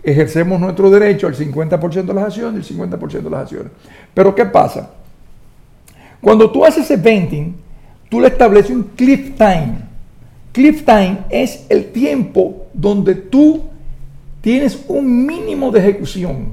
ejercemos 0.00 0.60
nuestro 0.60 0.90
derecho 0.90 1.26
al 1.26 1.34
50% 1.34 2.04
de 2.04 2.14
las 2.14 2.24
acciones 2.24 2.70
y 2.70 2.74
el 2.74 2.90
50% 2.90 3.22
de 3.22 3.30
las 3.30 3.42
acciones. 3.42 3.72
Pero 4.14 4.32
¿qué 4.32 4.44
pasa? 4.44 4.90
Cuando 6.20 6.50
tú 6.50 6.64
haces 6.64 6.84
ese 6.84 6.96
venting, 6.96 7.54
tú 8.12 8.20
le 8.20 8.28
estableces 8.28 8.70
un 8.72 8.82
cliff 8.94 9.38
time. 9.38 9.72
Cliff 10.52 10.84
time 10.84 11.20
es 11.30 11.64
el 11.70 11.86
tiempo 11.92 12.66
donde 12.74 13.14
tú 13.14 13.62
tienes 14.42 14.84
un 14.86 15.24
mínimo 15.24 15.70
de 15.70 15.80
ejecución. 15.80 16.48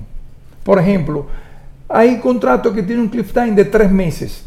Por 0.64 0.80
ejemplo, 0.80 1.26
hay 1.90 2.18
contratos 2.20 2.74
que 2.74 2.82
tienen 2.82 3.04
un 3.04 3.10
cliff 3.10 3.34
time 3.34 3.52
de 3.52 3.66
tres 3.66 3.92
meses. 3.92 4.46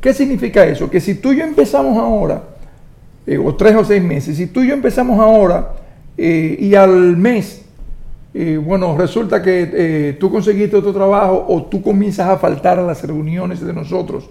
¿Qué 0.00 0.14
significa 0.14 0.64
eso? 0.64 0.88
Que 0.88 1.00
si 1.00 1.16
tú 1.16 1.32
y 1.32 1.38
yo 1.38 1.42
empezamos 1.42 1.98
ahora, 1.98 2.40
eh, 3.26 3.36
o 3.36 3.52
tres 3.56 3.74
o 3.74 3.84
seis 3.84 4.00
meses, 4.00 4.36
si 4.36 4.46
tú 4.46 4.60
y 4.60 4.68
yo 4.68 4.74
empezamos 4.74 5.18
ahora 5.18 5.72
eh, 6.16 6.56
y 6.56 6.76
al 6.76 7.16
mes 7.16 7.64
y 8.32 8.58
bueno, 8.58 8.96
resulta 8.96 9.42
que 9.42 9.70
eh, 9.74 10.16
tú 10.20 10.30
conseguiste 10.30 10.76
otro 10.76 10.92
trabajo 10.92 11.46
o 11.48 11.64
tú 11.64 11.82
comienzas 11.82 12.28
a 12.28 12.38
faltar 12.38 12.78
a 12.78 12.82
las 12.82 13.02
reuniones 13.02 13.60
de 13.60 13.72
nosotros 13.72 14.30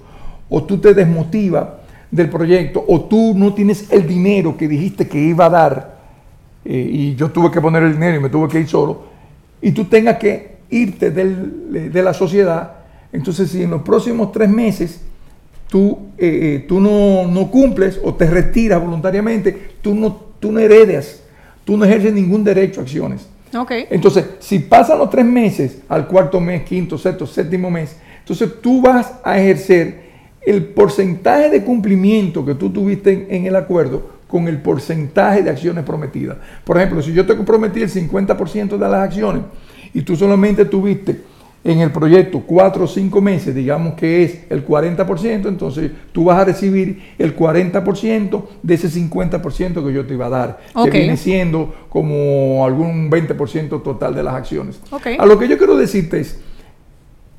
o 0.49 0.63
tú 0.63 0.77
te 0.77 0.93
desmotivas 0.93 1.80
del 2.11 2.29
proyecto 2.29 2.83
o 2.87 3.01
tú 3.05 3.33
no 3.35 3.53
tienes 3.53 3.91
el 3.91 4.05
dinero 4.05 4.57
que 4.57 4.67
dijiste 4.67 5.07
que 5.07 5.17
iba 5.17 5.45
a 5.45 5.49
dar 5.49 6.01
eh, 6.65 6.89
y 6.91 7.15
yo 7.15 7.31
tuve 7.31 7.49
que 7.49 7.61
poner 7.61 7.83
el 7.83 7.93
dinero 7.93 8.17
y 8.17 8.19
me 8.19 8.29
tuve 8.29 8.49
que 8.49 8.59
ir 8.59 8.67
solo 8.67 9.03
y 9.61 9.71
tú 9.71 9.85
tengas 9.85 10.17
que 10.17 10.51
irte 10.69 11.11
de 11.11 12.03
la 12.03 12.13
sociedad, 12.13 12.71
entonces 13.11 13.51
si 13.51 13.63
en 13.63 13.71
los 13.71 13.81
próximos 13.81 14.31
tres 14.31 14.49
meses 14.49 15.01
tú, 15.69 15.97
eh, 16.17 16.65
tú 16.67 16.79
no, 16.79 17.27
no, 17.27 17.51
cumples 17.51 17.99
o 18.03 18.13
te 18.15 18.25
retiras 18.25 18.81
voluntariamente, 18.81 19.71
tú 19.81 19.93
no, 19.93 20.15
tú 20.39 20.51
no 20.51 20.59
heredas, 20.59 21.21
tú 21.65 21.77
no 21.77 21.85
ejerces 21.85 22.13
ningún 22.13 22.43
derecho 22.43 22.79
a 22.79 22.83
acciones. 22.83 23.27
Entonces, 23.89 24.25
si 24.39 24.59
pasan 24.59 24.97
los 24.97 25.09
tres 25.09 25.25
meses, 25.25 25.79
al 25.89 26.07
cuarto 26.07 26.39
mes, 26.39 26.63
quinto, 26.63 26.97
sexto, 26.97 27.27
séptimo 27.27 27.69
mes, 27.69 27.97
entonces 28.19 28.61
tú 28.61 28.81
vas 28.81 29.13
a 29.23 29.39
ejercer 29.39 30.10
el 30.45 30.65
porcentaje 30.65 31.49
de 31.49 31.63
cumplimiento 31.63 32.45
que 32.45 32.55
tú 32.55 32.69
tuviste 32.71 33.27
en, 33.29 33.45
el 33.45 33.55
acuerdo 33.55 34.21
con 34.27 34.47
el 34.47 34.57
porcentaje 34.61 35.43
de 35.43 35.49
acciones 35.49 35.83
prometidas. 35.83 36.37
Por 36.63 36.77
ejemplo, 36.77 37.01
si 37.01 37.13
yo 37.13 37.25
te 37.25 37.35
comprometí 37.35 37.81
el 37.81 37.89
50% 37.89 38.77
de 38.77 38.89
las 38.89 39.01
acciones 39.01 39.43
y 39.93 40.01
tú 40.01 40.15
solamente 40.15 40.65
tuviste 40.65 41.31
en 41.63 41.79
el 41.79 41.91
proyecto 41.91 42.41
cuatro 42.41 42.85
o 42.85 42.87
cinco 42.87 43.21
meses, 43.21 43.53
digamos 43.53 43.93
que 43.93 44.23
es 44.23 44.39
el 44.49 44.65
40%, 44.65 45.47
entonces 45.47 45.91
tú 46.11 46.23
vas 46.23 46.39
a 46.39 46.45
recibir 46.45 47.13
el 47.19 47.35
40% 47.35 48.43
de 48.63 48.73
ese 48.73 48.89
50% 48.89 49.85
que 49.85 49.93
yo 49.93 50.05
te 50.05 50.13
iba 50.15 50.25
a 50.25 50.29
dar, 50.29 50.59
que 50.83 50.89
viene 50.89 51.17
siendo 51.17 51.71
como 51.89 52.65
algún 52.65 53.11
20% 53.11 53.83
total 53.83 54.15
de 54.15 54.23
las 54.23 54.33
acciones. 54.33 54.79
A 55.19 55.25
lo 55.25 55.37
que 55.37 55.47
yo 55.47 55.59
quiero 55.59 55.77
decirte 55.77 56.21
es 56.21 56.39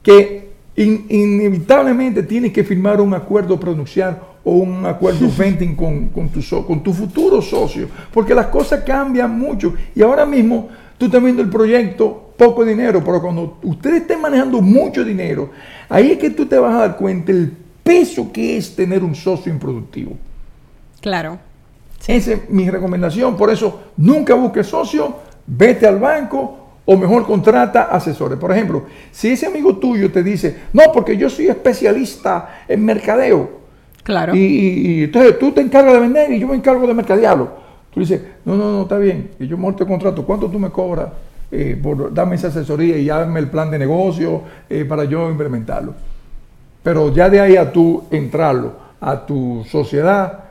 que 0.05 0.52
inevitablemente 0.77 2.23
tienes 2.23 2.53
que 2.53 2.65
firmar 2.65 3.01
un 3.01 3.15
acuerdo 3.15 3.59
pronunciar 3.61 4.33
o 4.45 4.53
un 4.57 4.87
acuerdo 4.87 5.29
venting 5.37 5.75
con, 5.75 6.09
con, 6.09 6.29
tu, 6.29 6.41
con 6.65 6.83
tu 6.83 6.93
futuro 6.93 7.43
socio, 7.43 7.89
porque 8.13 8.35
las 8.35 8.47
cosas 8.47 8.83
cambian 8.85 9.39
mucho 9.39 9.75
y 9.95 10.03
ahora 10.03 10.25
mismo 10.25 10.69
tú 10.99 11.07
estás 11.07 11.23
viendo 11.23 11.43
el 11.43 11.49
proyecto 11.49 12.33
poco 12.37 12.65
dinero, 12.65 13.03
pero 13.05 13.21
cuando 13.21 13.59
ustedes 13.63 14.03
estén 14.03 14.21
manejando 14.21 14.61
mucho 14.61 15.05
dinero, 15.05 15.51
ahí 15.89 16.13
es 16.13 16.19
que 16.19 16.31
tú 16.31 16.47
te 16.47 16.59
vas 16.59 16.75
a 16.75 16.79
dar 16.79 16.97
cuenta 16.97 17.33
el 17.33 17.53
peso 17.83 18.33
que 18.33 18.57
es 18.57 18.75
tener 18.75 19.05
un 19.05 19.15
socio 19.15 19.53
improductivo. 19.53 20.17
Claro. 21.01 21.39
Esa 22.07 22.33
es 22.33 22.51
mi 22.51 22.69
recomendación. 22.69 23.37
Por 23.37 23.51
eso, 23.51 23.81
nunca 23.97 24.35
busques 24.35 24.67
socio, 24.67 25.17
vete 25.47 25.87
al 25.87 25.99
banco 25.99 26.62
o 26.85 26.97
mejor 26.97 27.27
contrata 27.27 27.85
asesores. 27.85 28.39
Por 28.39 28.53
ejemplo, 28.53 28.85
si 29.11 29.31
ese 29.31 29.47
amigo 29.47 29.77
tuyo 29.77 30.11
te 30.11 30.23
dice, 30.23 30.57
no, 30.73 30.85
porque 30.93 31.17
yo 31.17 31.31
soy 31.31 31.49
especialista 31.49 32.65
en 32.69 32.85
mercadeo. 32.85 33.63
Claro. 34.03 34.35
Y, 34.35 35.05
entonces 35.05 35.39
tú 35.39 35.53
te 35.53 35.61
encargas 35.61 35.95
de 35.95 36.01
vender 36.01 36.33
y 36.33 36.41
yo 36.41 36.49
me 36.49 36.57
encargo 36.57 36.87
de 36.87 36.95
mercadearlo. 36.95 37.63
Tú 37.93 38.01
dices, 38.01 38.21
no, 38.45 38.57
no, 38.57 38.73
no, 38.73 38.83
está 38.83 38.99
bien. 38.99 39.31
Y 39.39 39.47
yo 39.47 39.57
mejor 39.57 39.77
te 39.77 39.87
contrato. 39.87 40.25
¿Cuánto 40.25 40.49
tú 40.49 40.59
me 40.59 40.71
cobras? 40.71 41.09
eh, 41.53 41.79
por 41.81 42.13
darme 42.13 42.37
esa 42.37 42.49
asesoría 42.49 42.97
y 42.97 43.07
darme 43.07 43.39
el 43.39 43.51
plan 43.51 43.71
de 43.71 43.79
negocio 43.79 44.41
eh, 44.71 44.87
para 44.87 45.05
yo 45.05 45.31
implementarlo. 45.31 45.95
Pero 46.83 47.13
ya 47.13 47.29
de 47.29 47.41
ahí 47.41 47.57
a 47.57 47.71
tú 47.71 48.05
entrarlo 48.11 48.73
a 48.99 49.27
tu 49.27 49.63
sociedad, 49.69 50.45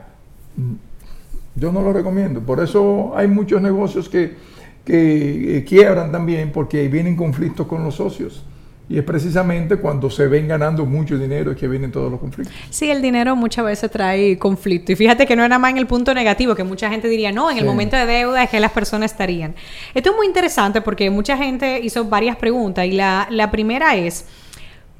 mm, 0.56 0.74
yo 1.56 1.72
no 1.72 1.82
lo 1.82 1.92
recomiendo. 1.92 2.40
Por 2.40 2.60
eso 2.60 3.12
hay 3.16 3.26
muchos 3.26 3.60
negocios 3.60 4.08
que, 4.08 4.36
que 4.84 5.58
eh, 5.58 5.64
quiebran 5.64 6.10
también 6.10 6.52
porque 6.52 6.88
vienen 6.88 7.16
conflictos 7.16 7.66
con 7.66 7.84
los 7.84 7.96
socios. 7.96 8.44
Y 8.88 8.98
es 8.98 9.04
precisamente 9.04 9.76
cuando 9.76 10.10
se 10.10 10.26
ven 10.26 10.48
ganando 10.48 10.84
mucho 10.84 11.16
dinero 11.16 11.56
que 11.56 11.66
vienen 11.66 11.90
todos 11.90 12.10
los 12.10 12.20
conflictos. 12.20 12.54
Sí, 12.68 12.90
el 12.90 13.00
dinero 13.00 13.34
muchas 13.36 13.64
veces 13.64 13.90
trae 13.90 14.36
conflicto. 14.38 14.92
Y 14.92 14.96
fíjate 14.96 15.24
que 15.24 15.34
no 15.34 15.44
era 15.44 15.58
más 15.58 15.70
en 15.70 15.78
el 15.78 15.86
punto 15.86 16.12
negativo, 16.12 16.54
que 16.54 16.64
mucha 16.64 16.90
gente 16.90 17.08
diría, 17.08 17.32
no, 17.32 17.50
en 17.50 17.58
el 17.58 17.64
momento 17.64 17.96
de 17.96 18.04
deuda 18.04 18.42
es 18.42 18.50
que 18.50 18.60
las 18.60 18.72
personas 18.72 19.12
estarían. 19.12 19.54
Esto 19.94 20.10
es 20.10 20.16
muy 20.16 20.26
interesante 20.26 20.82
porque 20.82 21.08
mucha 21.08 21.38
gente 21.38 21.80
hizo 21.80 22.04
varias 22.04 22.36
preguntas 22.36 22.84
y 22.84 22.92
la, 22.92 23.28
la 23.30 23.50
primera 23.50 23.96
es... 23.96 24.26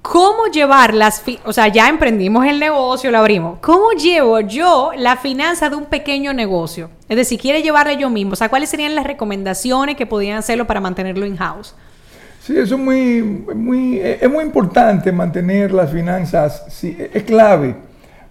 ¿Cómo 0.02 0.46
llevar 0.52 0.94
las... 0.94 1.22
O 1.44 1.52
sea, 1.52 1.68
ya 1.68 1.88
emprendimos 1.88 2.44
el 2.44 2.58
negocio, 2.58 3.10
lo 3.10 3.18
abrimos. 3.18 3.60
¿Cómo 3.60 3.92
llevo 3.92 4.40
yo 4.40 4.90
la 4.96 5.16
finanza 5.16 5.70
de 5.70 5.76
un 5.76 5.86
pequeño 5.86 6.32
negocio? 6.34 6.90
Es 7.08 7.16
decir, 7.16 7.40
quiere 7.40 7.62
llevarle 7.62 7.96
yo 7.96 8.10
mismo. 8.10 8.32
O 8.32 8.36
sea, 8.36 8.48
¿cuáles 8.48 8.68
serían 8.68 8.96
las 8.96 9.06
recomendaciones 9.06 9.96
que 9.96 10.04
podían 10.04 10.38
hacerlo 10.38 10.66
para 10.66 10.80
mantenerlo 10.80 11.24
in-house? 11.24 11.74
Sí, 12.44 12.58
eso 12.58 12.74
es 12.74 12.80
muy, 12.80 13.22
muy, 13.22 14.00
es 14.00 14.28
muy 14.28 14.42
importante 14.42 15.12
mantener 15.12 15.70
las 15.70 15.92
finanzas, 15.92 16.64
sí, 16.70 16.96
es 16.98 17.22
clave, 17.22 17.76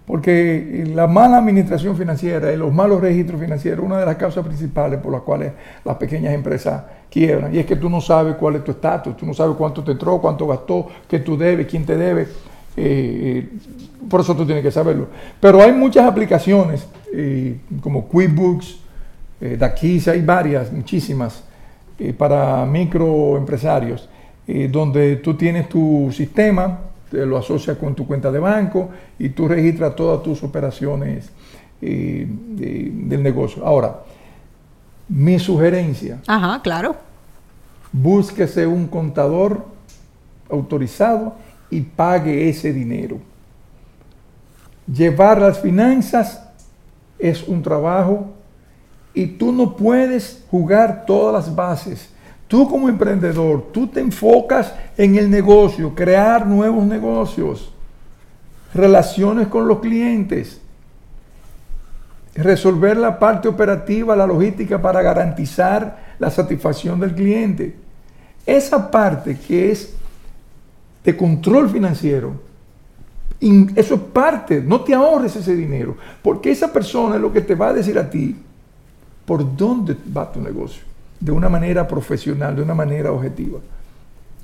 porque 0.06 0.84
la 0.94 1.06
mala 1.06 1.38
administración 1.38 1.96
financiera 1.96 2.52
y 2.52 2.56
los 2.56 2.72
malos 2.72 3.00
registros 3.00 3.40
financieros 3.40 3.84
una 3.84 3.98
de 3.98 4.06
las 4.06 4.16
causas 4.16 4.44
principales 4.44 5.00
por 5.00 5.12
las 5.12 5.22
cuales 5.22 5.52
las 5.84 5.96
pequeñas 5.96 6.34
empresas 6.34 6.82
quiebran. 7.10 7.54
Y 7.54 7.58
es 7.58 7.66
que 7.66 7.76
tú 7.76 7.88
no 7.88 8.00
sabes 8.00 8.34
cuál 8.36 8.56
es 8.56 8.64
tu 8.64 8.72
estatus, 8.72 9.16
tú 9.16 9.26
no 9.26 9.34
sabes 9.34 9.56
cuánto 9.56 9.82
te 9.82 9.92
entró, 9.92 10.20
cuánto 10.20 10.46
gastó, 10.46 10.88
qué 11.08 11.20
tú 11.20 11.36
debes, 11.36 11.66
quién 11.66 11.86
te 11.86 11.96
debe. 11.96 12.22
Eh, 12.22 12.26
eh, 12.76 13.48
por 14.08 14.20
eso 14.20 14.34
tú 14.34 14.44
tienes 14.44 14.64
que 14.64 14.70
saberlo. 14.70 15.06
Pero 15.40 15.62
hay 15.62 15.72
muchas 15.72 16.04
aplicaciones 16.06 16.86
eh, 17.12 17.58
como 17.80 18.06
QuickBooks, 18.06 18.80
aquí 19.60 20.00
hay 20.06 20.22
varias, 20.22 20.72
muchísimas 20.72 21.42
eh, 21.98 22.12
para 22.12 22.66
microempresarios, 22.66 24.08
eh, 24.48 24.68
donde 24.68 25.16
tú 25.16 25.34
tienes 25.34 25.68
tu 25.68 26.10
sistema, 26.10 26.80
te 26.90 26.91
lo 27.12 27.38
asocias 27.38 27.76
con 27.78 27.94
tu 27.94 28.06
cuenta 28.06 28.30
de 28.32 28.38
banco 28.38 28.90
y 29.18 29.28
tú 29.30 29.46
registras 29.48 29.94
todas 29.96 30.22
tus 30.22 30.42
operaciones 30.42 31.30
eh, 31.80 32.26
de- 32.28 32.90
del 32.92 33.22
negocio. 33.22 33.64
Ahora, 33.66 34.00
mi 35.08 35.38
sugerencia, 35.38 36.20
Ajá, 36.26 36.60
claro. 36.62 36.96
búsquese 37.92 38.66
un 38.66 38.86
contador 38.86 39.66
autorizado 40.50 41.34
y 41.70 41.80
pague 41.80 42.48
ese 42.48 42.72
dinero. 42.72 43.18
Llevar 44.92 45.40
las 45.40 45.60
finanzas 45.60 46.42
es 47.18 47.46
un 47.46 47.62
trabajo 47.62 48.26
y 49.14 49.26
tú 49.26 49.52
no 49.52 49.76
puedes 49.76 50.44
jugar 50.50 51.04
todas 51.06 51.32
las 51.46 51.54
bases. 51.54 52.08
Tú 52.52 52.68
como 52.68 52.90
emprendedor, 52.90 53.68
tú 53.72 53.86
te 53.86 54.00
enfocas 54.00 54.74
en 54.98 55.16
el 55.16 55.30
negocio, 55.30 55.94
crear 55.94 56.46
nuevos 56.46 56.84
negocios, 56.84 57.72
relaciones 58.74 59.48
con 59.48 59.66
los 59.66 59.78
clientes, 59.80 60.60
resolver 62.34 62.98
la 62.98 63.18
parte 63.18 63.48
operativa, 63.48 64.14
la 64.14 64.26
logística 64.26 64.82
para 64.82 65.00
garantizar 65.00 66.14
la 66.18 66.30
satisfacción 66.30 67.00
del 67.00 67.14
cliente. 67.14 67.74
Esa 68.44 68.90
parte 68.90 69.38
que 69.38 69.72
es 69.72 69.94
de 71.02 71.16
control 71.16 71.70
financiero, 71.70 72.34
in- 73.40 73.72
eso 73.76 73.94
es 73.94 74.00
parte, 74.12 74.60
no 74.60 74.82
te 74.82 74.92
ahorres 74.92 75.36
ese 75.36 75.56
dinero, 75.56 75.96
porque 76.20 76.50
esa 76.50 76.70
persona 76.70 77.14
es 77.14 77.22
lo 77.22 77.32
que 77.32 77.40
te 77.40 77.54
va 77.54 77.68
a 77.68 77.72
decir 77.72 77.98
a 77.98 78.10
ti 78.10 78.36
por 79.24 79.56
dónde 79.56 79.96
va 80.14 80.30
tu 80.30 80.38
negocio, 80.42 80.82
de 81.22 81.30
una 81.30 81.48
manera 81.48 81.86
profesional, 81.86 82.56
de 82.56 82.62
una 82.62 82.74
manera 82.74 83.12
objetiva. 83.12 83.60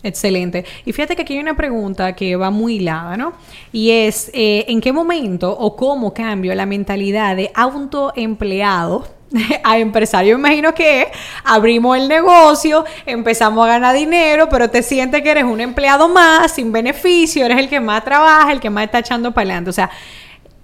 Excelente. 0.00 0.64
Y 0.84 0.92
fíjate 0.92 1.16
que 1.16 1.22
aquí 1.22 1.34
hay 1.34 1.40
una 1.40 1.56
pregunta 1.56 2.14
que 2.14 2.36
va 2.36 2.50
muy 2.50 2.76
hilada, 2.76 3.16
¿no? 3.16 3.32
Y 3.72 3.90
es, 3.90 4.30
eh, 4.32 4.64
¿en 4.68 4.80
qué 4.80 4.92
momento 4.92 5.50
o 5.50 5.74
cómo 5.74 6.14
cambio 6.14 6.54
la 6.54 6.66
mentalidad 6.66 7.34
de 7.34 7.50
autoempleado 7.52 9.08
a 9.64 9.78
empresario? 9.78 10.34
Yo 10.34 10.38
imagino 10.38 10.72
que 10.72 11.08
abrimos 11.44 11.96
el 11.96 12.06
negocio, 12.06 12.84
empezamos 13.06 13.64
a 13.64 13.70
ganar 13.70 13.96
dinero, 13.96 14.48
pero 14.48 14.70
te 14.70 14.84
sientes 14.84 15.20
que 15.20 15.32
eres 15.32 15.44
un 15.44 15.60
empleado 15.60 16.08
más, 16.08 16.52
sin 16.52 16.70
beneficio, 16.70 17.44
eres 17.44 17.58
el 17.58 17.68
que 17.68 17.80
más 17.80 18.04
trabaja, 18.04 18.52
el 18.52 18.60
que 18.60 18.70
más 18.70 18.84
está 18.84 19.00
echando 19.00 19.32
para 19.32 19.46
adelante. 19.46 19.70
O 19.70 19.72
sea, 19.72 19.90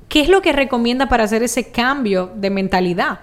¿qué 0.08 0.20
es 0.20 0.28
lo 0.28 0.42
que 0.42 0.52
recomienda 0.52 1.08
para 1.08 1.24
hacer 1.24 1.42
ese 1.42 1.72
cambio 1.72 2.30
de 2.36 2.50
mentalidad? 2.50 3.18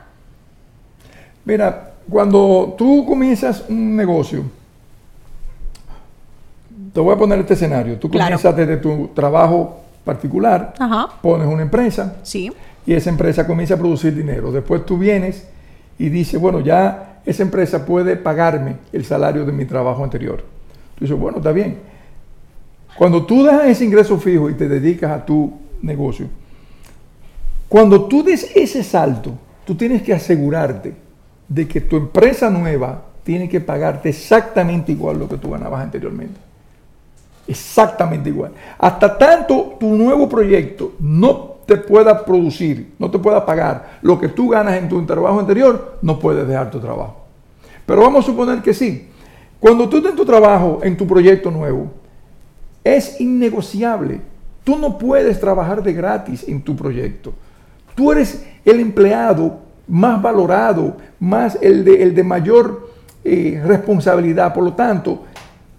Mira, 1.46 1.91
cuando 2.12 2.76
tú 2.78 3.06
comienzas 3.08 3.64
un 3.70 3.96
negocio, 3.96 4.44
te 6.94 7.00
voy 7.00 7.16
a 7.16 7.18
poner 7.18 7.40
este 7.40 7.54
escenario. 7.54 7.98
Tú 7.98 8.10
Claro. 8.10 8.26
comienzas 8.26 8.56
desde 8.56 8.78
tu 8.78 9.08
trabajo 9.16 9.80
particular, 10.04 10.74
Ajá. 10.78 11.08
pones 11.22 11.48
una 11.48 11.62
empresa 11.62 12.18
Sí. 12.24 12.52
y 12.86 12.94
esa 12.94 13.10
empresa 13.10 13.48
comienza 13.48 13.76
a 13.76 13.78
producir 13.78 14.14
dinero. 14.14 14.52
Después 14.52 14.86
tú 14.86 14.98
vienes 14.98 15.48
y 15.98 16.10
dices, 16.10 16.40
bueno, 16.40 16.60
ya 16.60 17.20
esa 17.26 17.44
empresa 17.44 17.86
puede 17.86 18.16
pagarme 18.18 18.76
el 18.92 19.06
salario 19.06 19.46
de 19.46 19.52
mi 19.54 19.66
trabajo 19.66 20.04
anterior. 20.04 20.44
Tú 20.96 21.06
dices, 21.06 21.18
bueno, 21.18 21.38
está 21.38 21.52
bien. 21.52 21.78
Cuando 22.98 23.26
tú 23.26 23.44
dejas 23.44 23.66
ese 23.68 23.86
ingreso 23.86 24.18
fijo 24.18 24.50
y 24.50 24.54
te 24.56 24.68
dedicas 24.68 25.12
a 25.12 25.26
tu 25.26 25.54
negocio, 25.82 26.28
cuando 27.70 28.04
tú 28.06 28.22
des 28.22 28.52
ese 28.56 28.84
salto, 28.84 29.32
tú 29.66 29.76
tienes 29.76 30.02
que 30.02 30.14
asegurarte 30.14 30.94
de 31.52 31.68
que 31.68 31.82
tu 31.82 31.98
empresa 31.98 32.50
nueva 32.50 33.02
tiene 33.24 33.50
que 33.50 33.60
pagarte 33.60 34.08
exactamente 34.08 34.94
igual 34.94 35.20
lo 35.20 35.28
que 35.28 35.36
tú 35.36 35.52
ganabas 35.52 35.84
anteriormente. 35.84 36.40
Exactamente 37.46 38.30
igual. 38.30 38.54
Hasta 38.80 39.18
tanto 39.18 39.76
tu 39.78 39.88
nuevo 39.88 40.30
proyecto 40.30 40.94
no 41.00 41.58
te 41.66 41.76
pueda 41.76 42.24
producir, 42.24 42.94
no 42.98 43.12
te 43.12 43.20
pueda 43.20 43.46
pagar 43.46 44.00
lo 44.02 44.18
que 44.18 44.30
tú 44.30 44.48
ganas 44.48 44.76
en 44.76 44.88
tu 44.88 45.06
trabajo 45.06 45.42
anterior, 45.42 45.98
no 46.02 46.18
puedes 46.20 46.48
dejar 46.48 46.72
tu 46.72 46.80
trabajo. 46.80 47.18
Pero 47.86 48.00
vamos 48.00 48.24
a 48.24 48.28
suponer 48.28 48.62
que 48.62 48.74
sí. 48.74 49.10
Cuando 49.60 49.90
tú 49.90 49.98
estás 49.98 50.12
en 50.12 50.18
tu 50.18 50.26
trabajo, 50.26 50.80
en 50.84 50.96
tu 50.96 51.06
proyecto 51.06 51.52
nuevo, 51.52 51.92
es 52.82 53.20
innegociable. 53.20 54.22
Tú 54.64 54.78
no 54.78 54.98
puedes 54.98 55.38
trabajar 55.38 55.84
de 55.84 55.92
gratis 55.92 56.48
en 56.48 56.62
tu 56.62 56.78
proyecto. 56.78 57.34
Tú 57.94 58.14
eres 58.14 58.46
el 58.64 58.80
empleado 58.80 59.71
más 59.88 60.22
valorado, 60.22 60.98
más 61.20 61.58
el 61.62 61.84
de, 61.84 62.04
el 62.04 62.16
de 62.16 62.24
mayor 62.24 62.90
eh, 63.24 63.62
responsabilidad. 63.66 64.54
Por 64.54 64.64
lo 64.64 64.74
tanto, 64.74 65.24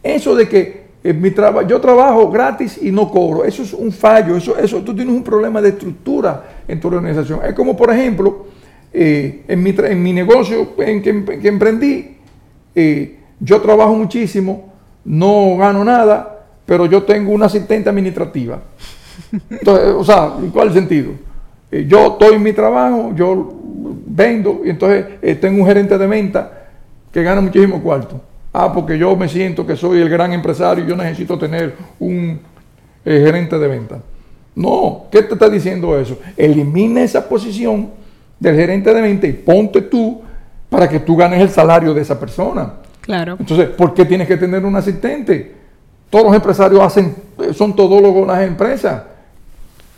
eso 0.02 0.34
de 0.34 0.48
que 0.48 0.82
eh, 1.04 1.12
mi 1.12 1.30
traba- 1.30 1.66
yo 1.66 1.80
trabajo 1.80 2.30
gratis 2.30 2.78
y 2.80 2.92
no 2.92 3.10
cobro, 3.10 3.44
eso 3.44 3.62
es 3.62 3.72
un 3.72 3.90
fallo, 3.92 4.36
eso, 4.36 4.56
eso, 4.58 4.78
tú 4.82 4.94
tienes 4.94 5.14
un 5.14 5.24
problema 5.24 5.60
de 5.60 5.70
estructura 5.70 6.44
en 6.68 6.78
tu 6.80 6.88
organización. 6.88 7.40
Es 7.44 7.54
como, 7.54 7.76
por 7.76 7.90
ejemplo, 7.92 8.46
eh, 8.92 9.44
en, 9.48 9.62
mi, 9.62 9.74
en 9.76 10.02
mi 10.02 10.12
negocio 10.12 10.74
en 10.78 11.02
que, 11.02 11.10
em- 11.10 11.26
emprendí, 11.46 12.16
yo 13.40 13.60
trabajo 13.60 13.94
muchísimo, 13.94 14.72
no 15.04 15.56
gano 15.58 15.84
nada, 15.84 16.46
pero 16.64 16.86
yo 16.86 17.02
tengo 17.02 17.32
una 17.32 17.46
asistente 17.46 17.88
administrativa. 17.90 18.60
Entonces, 19.50 19.88
o 19.96 20.04
sea, 20.04 20.32
¿cuál 20.52 20.68
es 20.68 20.74
el 20.76 20.80
sentido? 20.80 21.12
Eh, 21.72 21.87
yo 21.88 22.08
estoy 22.08 22.35
en 22.35 22.42
mi 22.42 22.52
trabajo, 22.52 23.12
yo 23.16 23.50
vendo, 24.06 24.61
y 24.62 24.70
entonces 24.70 25.06
eh, 25.22 25.35
tengo 25.37 25.62
un 25.62 25.66
gerente 25.66 25.96
de 25.96 26.06
venta 26.06 26.52
que 27.11 27.22
gana 27.22 27.40
muchísimo 27.40 27.82
cuarto. 27.82 28.20
Ah, 28.52 28.70
porque 28.70 28.98
yo 28.98 29.16
me 29.16 29.28
siento 29.28 29.66
que 29.66 29.74
soy 29.74 30.02
el 30.02 30.11
gran 30.11 30.35
empresario 30.35 30.85
y 30.85 30.88
yo 30.88 30.94
necesito 30.94 31.38
tener 31.38 31.74
un 31.98 32.38
eh, 33.04 33.22
gerente 33.24 33.58
de 33.58 33.66
venta. 33.66 33.98
No, 34.54 35.04
¿qué 35.11 35.22
te 35.22 35.32
está 35.32 35.48
diciendo 35.48 35.98
eso? 35.98 36.18
Elimina 36.37 37.02
esa 37.02 37.26
posición 37.26 37.88
del 38.38 38.54
gerente 38.54 38.92
de 38.92 39.00
venta 39.00 39.26
y 39.26 39.32
ponte 39.32 39.80
tú 39.80 40.20
para 40.68 40.87
que 40.87 41.00
tú 41.00 41.16
ganes 41.16 41.40
el 41.40 41.48
salario 41.48 41.94
de 41.94 42.02
esa 42.02 42.20
persona. 42.20 42.74
Claro. 43.00 43.37
Entonces, 43.40 43.68
¿por 43.68 43.94
qué 43.94 44.04
tienes 44.04 44.28
que 44.28 44.37
tener 44.37 44.62
un 44.66 44.76
asistente? 44.76 45.54
Todos 46.11 46.26
los 46.26 46.35
empresarios 46.35 46.82
hacen, 46.82 47.14
eh, 47.40 47.54
son 47.54 47.74
todólogos 47.74 48.22
en 48.22 48.28
las 48.28 48.42
empresas. 48.42 49.02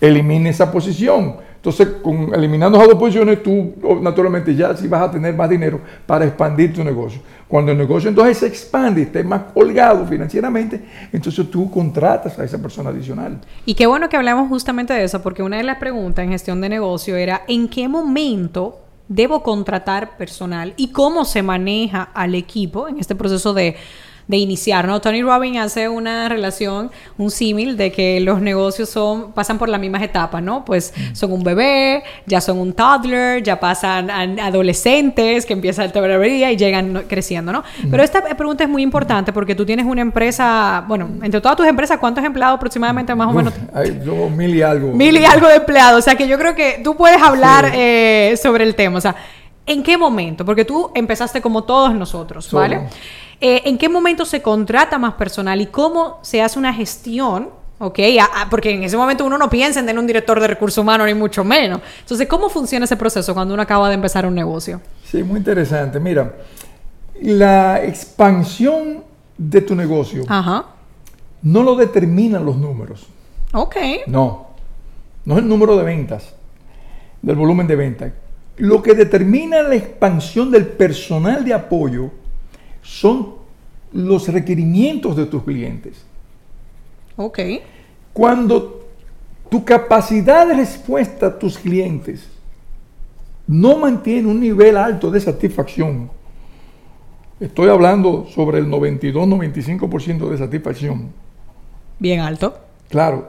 Elimine 0.00 0.50
esa 0.50 0.70
posición. 0.70 1.43
Entonces, 1.64 1.96
con, 2.02 2.34
eliminando 2.34 2.76
esas 2.76 2.90
dos 2.90 2.98
posiciones, 2.98 3.42
tú 3.42 3.72
oh, 3.82 3.94
naturalmente 3.94 4.54
ya 4.54 4.76
sí 4.76 4.86
vas 4.86 5.00
a 5.00 5.10
tener 5.10 5.34
más 5.34 5.48
dinero 5.48 5.80
para 6.04 6.26
expandir 6.26 6.74
tu 6.74 6.84
negocio. 6.84 7.22
Cuando 7.48 7.72
el 7.72 7.78
negocio 7.78 8.10
entonces 8.10 8.36
se 8.36 8.48
expande 8.48 9.00
y 9.00 9.04
esté 9.04 9.24
más 9.24 9.44
holgado 9.54 10.04
financieramente, 10.06 10.84
entonces 11.10 11.50
tú 11.50 11.70
contratas 11.70 12.38
a 12.38 12.44
esa 12.44 12.60
persona 12.60 12.90
adicional. 12.90 13.40
Y 13.64 13.72
qué 13.72 13.86
bueno 13.86 14.10
que 14.10 14.16
hablamos 14.18 14.50
justamente 14.50 14.92
de 14.92 15.04
eso, 15.04 15.22
porque 15.22 15.42
una 15.42 15.56
de 15.56 15.62
las 15.62 15.78
preguntas 15.78 16.22
en 16.22 16.32
gestión 16.32 16.60
de 16.60 16.68
negocio 16.68 17.16
era 17.16 17.44
¿en 17.48 17.68
qué 17.68 17.88
momento 17.88 18.80
debo 19.08 19.42
contratar 19.42 20.18
personal 20.18 20.74
y 20.76 20.88
cómo 20.88 21.24
se 21.24 21.42
maneja 21.42 22.10
al 22.12 22.34
equipo 22.34 22.88
en 22.88 22.98
este 22.98 23.14
proceso 23.14 23.54
de, 23.54 23.76
de 24.26 24.36
iniciar? 24.36 24.86
¿no? 24.86 25.00
Tony 25.00 25.22
Robbins 25.22 25.58
hace 25.58 25.88
una 25.88 26.28
relación, 26.28 26.90
un 27.18 27.30
símil 27.30 27.76
de 27.76 27.92
que 27.92 28.20
los 28.20 28.40
negocios 28.40 28.88
son, 28.88 29.32
pasan 29.32 29.58
por 29.58 29.68
las 29.68 29.80
mismas 29.80 30.02
etapas, 30.02 30.42
¿no? 30.42 30.64
Pues 30.64 30.92
son 31.12 31.32
un 31.32 31.42
bebé, 31.42 32.02
ya 32.26 32.40
son 32.40 32.58
un 32.58 32.72
toddler, 32.72 33.42
ya 33.42 33.60
pasan 33.60 34.10
a 34.10 34.22
adolescentes 34.46 35.46
que 35.46 35.52
empiezan 35.52 35.90
la 35.94 36.00
barbería 36.00 36.50
y 36.52 36.56
llegan 36.56 37.04
creciendo, 37.08 37.52
¿no? 37.52 37.62
Pero 37.90 38.02
esta 38.02 38.22
pregunta 38.36 38.64
es 38.64 38.70
muy 38.70 38.82
importante 38.82 39.32
porque 39.32 39.54
tú 39.54 39.64
tienes 39.64 39.86
una 39.86 40.02
empresa, 40.02 40.84
bueno, 40.86 41.08
entre 41.22 41.40
todas 41.40 41.56
tus 41.56 41.66
empresas, 41.66 41.98
¿cuántos 41.98 42.24
empleados 42.24 42.56
aproximadamente 42.56 43.14
más 43.14 43.28
o 43.28 43.32
menos? 43.32 43.54
Uf, 43.54 43.76
hay 43.76 43.90
mil 44.30 44.54
y 44.54 44.62
algo. 44.62 44.92
Mil 44.92 45.16
y 45.16 45.24
algo 45.24 45.48
de 45.48 45.56
empleados. 45.56 45.98
O 45.98 46.02
sea, 46.02 46.16
que 46.16 46.26
yo 46.28 46.38
creo 46.38 46.54
que 46.54 46.80
tú 46.82 46.96
puedes 46.96 47.20
hablar 47.20 47.70
eh, 47.74 48.38
sobre 48.40 48.64
el 48.64 48.74
tema. 48.74 48.98
O 48.98 49.00
sea, 49.00 49.14
¿en 49.66 49.82
qué 49.82 49.96
momento? 49.96 50.44
Porque 50.44 50.64
tú 50.64 50.90
empezaste 50.94 51.40
como 51.40 51.64
todos 51.64 51.94
nosotros, 51.94 52.44
Solo. 52.44 52.88
Eh, 53.46 53.60
¿En 53.66 53.76
qué 53.76 53.90
momento 53.90 54.24
se 54.24 54.40
contrata 54.40 54.96
más 54.98 55.14
personal 55.14 55.60
y 55.60 55.66
cómo 55.66 56.18
se 56.22 56.40
hace 56.40 56.58
una 56.58 56.72
gestión? 56.72 57.50
¿Ok? 57.78 57.98
A- 58.18 58.40
a- 58.42 58.48
porque 58.48 58.70
en 58.70 58.84
ese 58.84 58.96
momento 58.96 59.22
uno 59.26 59.36
no 59.36 59.50
piensa 59.50 59.80
en 59.80 59.84
tener 59.86 59.98
un 60.00 60.06
director 60.06 60.40
de 60.40 60.46
recursos 60.46 60.78
humanos, 60.78 61.06
ni 61.06 61.12
mucho 61.12 61.44
menos. 61.44 61.82
Entonces, 62.00 62.26
¿cómo 62.26 62.48
funciona 62.48 62.86
ese 62.86 62.96
proceso 62.96 63.34
cuando 63.34 63.52
uno 63.52 63.62
acaba 63.62 63.88
de 63.90 63.96
empezar 63.96 64.24
un 64.24 64.34
negocio? 64.34 64.80
Sí, 65.04 65.22
muy 65.22 65.36
interesante. 65.40 66.00
Mira, 66.00 66.36
la 67.20 67.84
expansión 67.84 69.04
de 69.36 69.60
tu 69.60 69.74
negocio 69.74 70.22
Ajá. 70.26 70.64
no 71.42 71.62
lo 71.62 71.76
determinan 71.76 72.46
los 72.46 72.56
números. 72.56 73.06
Ok. 73.52 73.76
No, 74.06 74.46
no 75.26 75.34
es 75.34 75.40
el 75.42 75.48
número 75.48 75.76
de 75.76 75.84
ventas, 75.84 76.32
del 77.20 77.36
volumen 77.36 77.66
de 77.66 77.76
ventas. 77.76 78.12
Lo 78.56 78.80
que 78.82 78.94
determina 78.94 79.60
la 79.62 79.74
expansión 79.74 80.50
del 80.50 80.66
personal 80.66 81.44
de 81.44 81.52
apoyo 81.52 82.10
son 82.84 83.34
los 83.92 84.28
requerimientos 84.28 85.16
de 85.16 85.26
tus 85.26 85.42
clientes. 85.42 86.04
Ok. 87.16 87.38
Cuando 88.12 88.86
tu 89.50 89.64
capacidad 89.64 90.46
de 90.46 90.54
respuesta 90.54 91.26
a 91.26 91.38
tus 91.38 91.58
clientes 91.58 92.28
no 93.46 93.78
mantiene 93.78 94.28
un 94.28 94.38
nivel 94.38 94.76
alto 94.76 95.10
de 95.10 95.20
satisfacción, 95.20 96.10
estoy 97.40 97.68
hablando 97.68 98.26
sobre 98.26 98.58
el 98.58 98.66
92-95% 98.66 100.28
de 100.30 100.38
satisfacción, 100.38 101.10
Bien 101.98 102.20
alto. 102.20 102.58
Claro. 102.88 103.28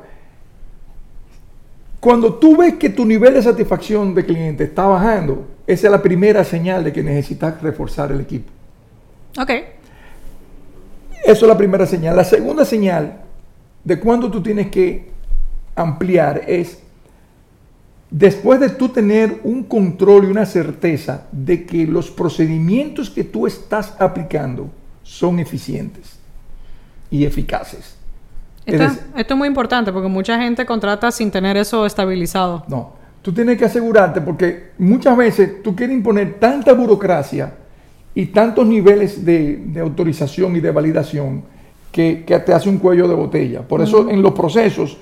Cuando 1.99 2.35
tú 2.35 2.57
ves 2.57 2.75
que 2.75 2.89
tu 2.89 3.05
nivel 3.05 3.33
de 3.33 3.41
satisfacción 3.41 4.13
de 4.13 4.25
cliente 4.25 4.63
está 4.63 4.85
bajando, 4.85 5.47
esa 5.65 5.87
es 5.87 5.91
la 5.91 6.01
primera 6.01 6.43
señal 6.43 6.83
de 6.83 6.93
que 6.93 7.01
necesitas 7.01 7.61
reforzar 7.61 8.11
el 8.11 8.21
equipo. 8.21 8.51
Ok. 9.37 9.51
Eso 11.25 11.45
es 11.45 11.49
la 11.49 11.57
primera 11.57 11.85
señal. 11.85 12.15
La 12.15 12.23
segunda 12.23 12.65
señal 12.65 13.21
de 13.83 13.99
cuando 13.99 14.29
tú 14.29 14.41
tienes 14.41 14.69
que 14.69 15.09
ampliar 15.75 16.43
es 16.47 16.79
después 18.09 18.59
de 18.59 18.69
tú 18.69 18.89
tener 18.89 19.41
un 19.43 19.63
control 19.63 20.25
y 20.25 20.27
una 20.27 20.45
certeza 20.45 21.27
de 21.31 21.65
que 21.65 21.85
los 21.85 22.11
procedimientos 22.11 23.09
que 23.09 23.23
tú 23.23 23.47
estás 23.47 23.95
aplicando 23.99 24.69
son 25.03 25.39
eficientes 25.39 26.17
y 27.09 27.25
eficaces. 27.25 27.95
Esto, 28.65 28.99
esto, 29.15 29.33
es 29.33 29.37
muy 29.37 29.47
importante 29.47 29.91
porque 29.91 30.07
mucha 30.07 30.39
gente 30.39 30.65
contrata 30.65 31.11
sin 31.11 31.29
tener 31.29 31.55
eso 31.57 31.85
estabilizado. 31.85 32.65
No, 32.67 32.93
tú 33.21 33.31
tienes 33.31 33.57
que 33.57 33.65
asegurarte 33.65 34.21
porque 34.21 34.71
muchas 34.77 35.15
veces 35.15 35.61
tú 35.61 35.75
quieres 35.75 35.95
imponer 35.95 36.39
tanta 36.39 36.73
burocracia 36.73 37.53
y 38.15 38.27
tantos 38.27 38.65
niveles 38.65 39.25
de, 39.25 39.61
autorización 39.81 40.55
y 40.55 40.61
de 40.61 40.71
validación 40.71 41.43
que, 41.91 42.23
te 42.45 42.53
hace 42.53 42.69
un 42.69 42.77
cuello 42.77 43.07
de 43.07 43.13
botella. 43.13 43.61
Por 43.61 43.81
eso 43.81 44.09
en 44.09 44.21
los 44.21 44.33
procesos 44.33 44.97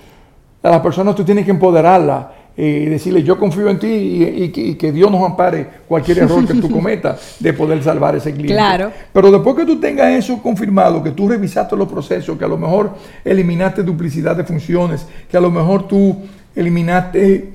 a 0.61 0.69
las 0.69 0.81
personas 0.81 1.15
tú 1.15 1.23
tienes 1.23 1.45
que 1.45 1.51
empoderarla 1.51 2.33
y 2.55 2.85
decirle 2.85 3.23
yo 3.23 3.37
confío 3.37 3.67
en 3.69 3.79
ti 3.79 3.87
y, 3.87 4.75
que 4.75 4.91
Dios 4.91 5.11
nos 5.11 5.23
ampare 5.23 5.67
cualquier 5.87 6.19
error 6.19 6.45
que 6.47 6.53
tú 6.55 6.69
cometas 6.71 7.37
de 7.39 7.53
poder 7.53 7.83
salvar 7.83 8.15
ese 8.15 8.31
cliente. 8.31 8.53
Claro. 8.53 8.91
Pero 9.11 9.31
después 9.31 9.55
que 9.55 9.65
tú 9.65 9.79
tengas 9.79 10.11
eso 10.11 10.41
confirmado, 10.41 11.03
que 11.03 11.11
tú 11.11 11.27
revisaste 11.27 11.75
los 11.75 11.87
procesos, 11.87 12.37
que 12.37 12.45
a 12.45 12.47
lo 12.47 12.57
mejor 12.57 12.91
eliminaste 13.23 13.83
duplicidad 13.83 14.35
de 14.35 14.43
funciones, 14.43 15.05
que 15.29 15.37
a 15.37 15.41
lo 15.41 15.51
mejor 15.51 15.87
tú 15.87 16.17
eliminaste 16.55 17.53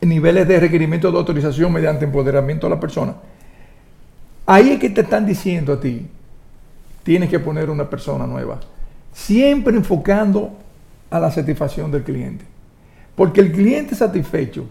niveles 0.00 0.48
de 0.48 0.60
requerimiento 0.60 1.10
de 1.10 1.18
autorización 1.18 1.72
mediante 1.72 2.04
empoderamiento 2.04 2.66
de 2.66 2.74
la 2.74 2.80
persona, 2.80 3.14
ahí 4.46 4.70
es 4.70 4.78
que 4.80 4.90
te 4.90 5.02
están 5.02 5.26
diciendo 5.26 5.72
a 5.72 5.80
ti, 5.80 6.06
tienes 7.02 7.28
que 7.28 7.38
poner 7.38 7.70
una 7.70 7.88
persona 7.88 8.26
nueva, 8.26 8.60
siempre 9.12 9.76
enfocando 9.76 10.56
a 11.10 11.20
la 11.20 11.30
satisfacción 11.30 11.90
del 11.90 12.02
cliente. 12.02 12.44
Porque 13.14 13.40
el 13.40 13.52
cliente 13.52 13.94
satisfecho 13.94 14.68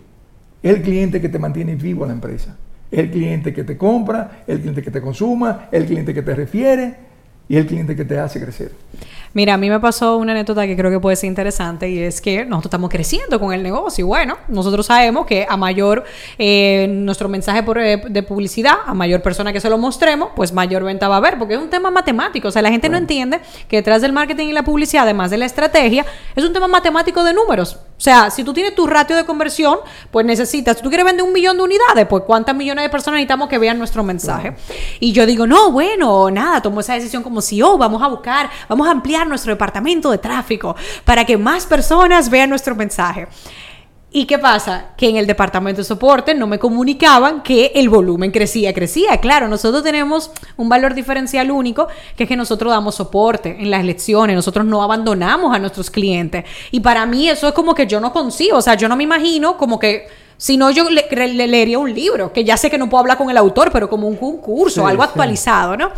es 0.64 0.76
el 0.76 0.82
cliente 0.82 1.22
que 1.22 1.30
te 1.30 1.40
mantiene 1.40 1.76
vivo 1.76 2.04
en 2.04 2.10
la 2.10 2.16
empresa. 2.16 2.58
Es 2.90 3.00
el 3.00 3.12
cliente 3.12 3.54
que 3.54 3.64
te 3.64 3.78
compra, 3.78 4.44
el 4.48 4.60
cliente 4.60 4.82
que 4.82 4.92
te 4.92 5.02
consuma, 5.02 5.70
el 5.72 5.86
cliente 5.86 6.14
que 6.14 6.22
te 6.22 6.36
refiere 6.36 6.96
y 7.48 7.58
el 7.58 7.66
cliente 7.66 7.96
que 7.96 8.06
te 8.06 8.20
hace 8.20 8.42
crecer. 8.42 8.72
Mira, 9.34 9.54
a 9.54 9.58
mí 9.58 9.70
me 9.70 9.80
pasó 9.80 10.17
una 10.17 10.34
anécdota 10.34 10.67
que 10.67 10.76
creo 10.76 10.91
que 10.91 11.00
puede 11.00 11.15
ser 11.15 11.30
interesante 11.30 11.89
y 11.89 12.00
es 12.00 12.20
que 12.20 12.44
nosotros 12.44 12.65
estamos 12.65 12.89
creciendo 12.89 13.39
con 13.39 13.54
el 13.54 13.63
negocio. 13.63 14.04
Y 14.04 14.08
bueno, 14.08 14.38
nosotros 14.50 14.86
sabemos 14.86 15.26
que 15.26 15.46
a 15.48 15.56
mayor 15.56 16.04
eh, 16.38 16.88
nuestro 16.89 17.30
mensaje 17.30 17.63
por, 17.63 17.78
eh, 17.78 18.02
de 18.10 18.24
publicidad, 18.24 18.76
a 18.86 18.94
mayor 18.94 19.22
persona 19.22 19.54
que 19.54 19.62
se 19.62 19.70
lo 19.70 19.78
mostremos, 19.78 20.30
pues 20.36 20.52
mayor 20.52 20.84
venta 20.84 21.08
va 21.08 21.15
a 21.15 21.17
haber, 21.20 21.38
porque 21.38 21.54
es 21.54 21.62
un 21.62 21.70
tema 21.70 21.89
matemático. 21.91 22.50
O 22.50 22.52
sea, 22.52 22.62
la 22.62 22.72
gente 22.72 22.89
no 22.89 22.98
entiende 22.98 23.39
que 23.70 23.78
detrás 23.78 24.02
del 24.02 24.12
marketing 24.12 24.48
y 24.48 24.52
la 24.54 24.63
publicidad, 24.63 25.04
además 25.04 25.32
de 25.32 25.38
la 25.38 25.46
estrategia, 25.46 26.06
es 26.36 26.44
un 26.44 26.52
tema 26.52 26.67
matemático 26.67 27.24
de 27.24 27.34
números. 27.34 27.76
O 27.76 28.04
sea, 28.04 28.32
si 28.32 28.44
tú 28.44 28.52
tienes 28.52 28.76
tu 28.76 28.86
ratio 28.86 29.15
de 29.15 29.26
conversión, 29.26 29.78
pues 30.10 30.26
necesitas, 30.26 30.78
si 30.78 30.84
tú 30.84 30.89
quieres 30.89 31.06
vender 31.06 31.24
un 31.24 31.32
millón 31.32 31.56
de 31.56 31.63
unidades, 31.63 32.06
pues 32.08 32.24
cuántas 32.26 32.56
millones 32.56 32.84
de 32.84 32.89
personas 32.89 33.17
necesitamos 33.20 33.48
que 33.48 33.60
vean 33.60 33.78
nuestro 33.78 34.04
mensaje. 34.04 34.56
Y 35.00 35.13
yo 35.13 35.26
digo, 35.26 35.48
no, 35.48 35.72
bueno, 35.72 36.30
nada, 36.32 36.62
tomo 36.62 36.80
esa 36.82 36.96
decisión 36.96 37.24
como 37.24 37.41
CEO, 37.41 37.78
vamos 37.78 38.02
a 38.02 38.08
buscar, 38.08 38.50
vamos 38.67 38.88
a 38.88 38.91
ampliar 38.91 39.21
nuestro 39.28 39.52
departamento 39.54 40.12
de 40.12 40.18
tráfico 40.18 40.76
para 41.06 41.26
que 41.26 41.38
más 41.38 41.66
personas 41.66 42.30
vean 42.30 42.50
nuestro 42.50 42.76
mensaje. 42.76 43.28
¿Y 44.14 44.26
qué 44.26 44.38
pasa? 44.38 44.88
Que 44.98 45.08
en 45.08 45.16
el 45.16 45.26
departamento 45.26 45.80
de 45.80 45.86
soporte 45.86 46.36
no 46.36 46.46
me 46.46 46.60
comunicaban 46.60 47.42
que 47.42 47.72
el 47.76 47.88
volumen 47.88 48.32
crecía, 48.32 48.74
crecía. 48.74 49.18
Claro, 49.22 49.48
nosotros 49.48 49.84
tenemos 49.84 50.32
un 50.58 50.68
valor 50.68 50.94
diferencial 50.94 51.50
único, 51.50 51.88
que 52.18 52.24
es 52.24 52.28
que 52.30 52.36
nosotros 52.36 52.74
damos 52.74 52.96
soporte 52.96 53.56
en 53.58 53.72
las 53.72 53.86
lecciones, 53.86 54.36
nosotros 54.36 54.66
no 54.66 54.84
abandonamos 54.84 55.56
a 55.56 55.60
nuestros 55.60 55.90
clientes. 55.90 56.44
Y 56.72 56.82
para 56.82 57.06
mí 57.06 57.30
eso 57.30 57.48
es 57.48 57.54
como 57.54 57.74
que 57.74 57.88
yo 57.88 58.02
no 58.02 58.12
consigo, 58.12 58.58
o 58.58 58.62
sea, 58.62 58.74
yo 58.74 58.90
no 58.90 58.98
me 58.98 59.06
imagino 59.06 59.56
como 59.56 59.80
que 59.80 60.08
si 60.36 60.58
no, 60.58 60.72
yo 60.72 60.90
le, 60.90 61.08
leería 61.48 61.80
un 61.80 61.94
libro, 61.94 62.34
que 62.34 62.44
ya 62.44 62.58
sé 62.58 62.70
que 62.70 62.78
no 62.78 62.90
puedo 62.90 63.00
hablar 63.00 63.18
con 63.18 63.30
el 63.30 63.38
autor, 63.38 63.72
pero 63.72 63.90
como 63.90 64.10
un 64.10 64.18
curso, 64.18 64.86
algo 64.88 65.04
actualizado, 65.04 65.78
¿no? 65.78 65.90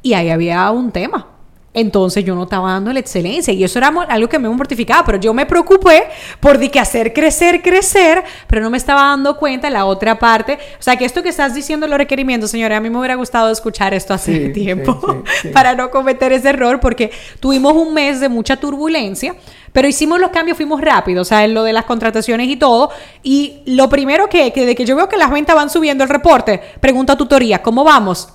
Y 0.00 0.12
ahí 0.12 0.30
había 0.30 0.70
un 0.70 0.92
tema 0.92 1.31
entonces 1.74 2.24
yo 2.24 2.34
no 2.34 2.42
estaba 2.42 2.72
dando 2.72 2.92
la 2.92 3.00
excelencia 3.00 3.52
y 3.52 3.64
eso 3.64 3.78
era 3.78 3.88
algo 4.08 4.28
que 4.28 4.38
me 4.38 4.48
mortificaba, 4.48 5.04
pero 5.06 5.18
yo 5.18 5.32
me 5.32 5.46
preocupé 5.46 6.04
por 6.38 6.58
de 6.58 6.70
que 6.70 6.78
hacer 6.78 7.14
crecer, 7.14 7.62
crecer, 7.62 8.22
pero 8.46 8.62
no 8.62 8.68
me 8.68 8.76
estaba 8.76 9.02
dando 9.02 9.38
cuenta 9.38 9.70
la 9.70 9.86
otra 9.86 10.18
parte. 10.18 10.58
O 10.78 10.82
sea, 10.82 10.96
que 10.96 11.06
esto 11.06 11.22
que 11.22 11.30
estás 11.30 11.54
diciendo, 11.54 11.86
los 11.86 11.96
requerimientos, 11.96 12.50
señora, 12.50 12.76
a 12.76 12.80
mí 12.80 12.90
me 12.90 12.98
hubiera 12.98 13.14
gustado 13.14 13.50
escuchar 13.50 13.94
esto 13.94 14.12
hace 14.12 14.48
tiempo 14.50 15.24
para 15.52 15.74
no 15.74 15.90
cometer 15.90 16.32
ese 16.32 16.50
error, 16.50 16.78
porque 16.78 17.10
tuvimos 17.40 17.72
un 17.72 17.94
mes 17.94 18.20
de 18.20 18.28
mucha 18.28 18.56
turbulencia. 18.56 19.34
Pero 19.72 19.88
hicimos 19.88 20.20
los 20.20 20.30
cambios, 20.30 20.58
fuimos 20.58 20.82
rápidos, 20.82 21.26
o 21.26 21.28
sea, 21.30 21.44
en 21.44 21.54
lo 21.54 21.64
de 21.64 21.72
las 21.72 21.86
contrataciones 21.86 22.46
y 22.48 22.56
todo. 22.56 22.90
Y 23.22 23.62
lo 23.64 23.88
primero 23.88 24.28
que, 24.28 24.52
que 24.52 24.66
de 24.66 24.74
que 24.74 24.84
yo 24.84 24.94
veo 24.94 25.08
que 25.08 25.16
las 25.16 25.30
ventas 25.30 25.56
van 25.56 25.70
subiendo 25.70 26.04
el 26.04 26.10
reporte, 26.10 26.60
pregunta 26.80 27.14
a 27.14 27.16
tutoría, 27.16 27.62
¿cómo 27.62 27.82
vamos? 27.82 28.28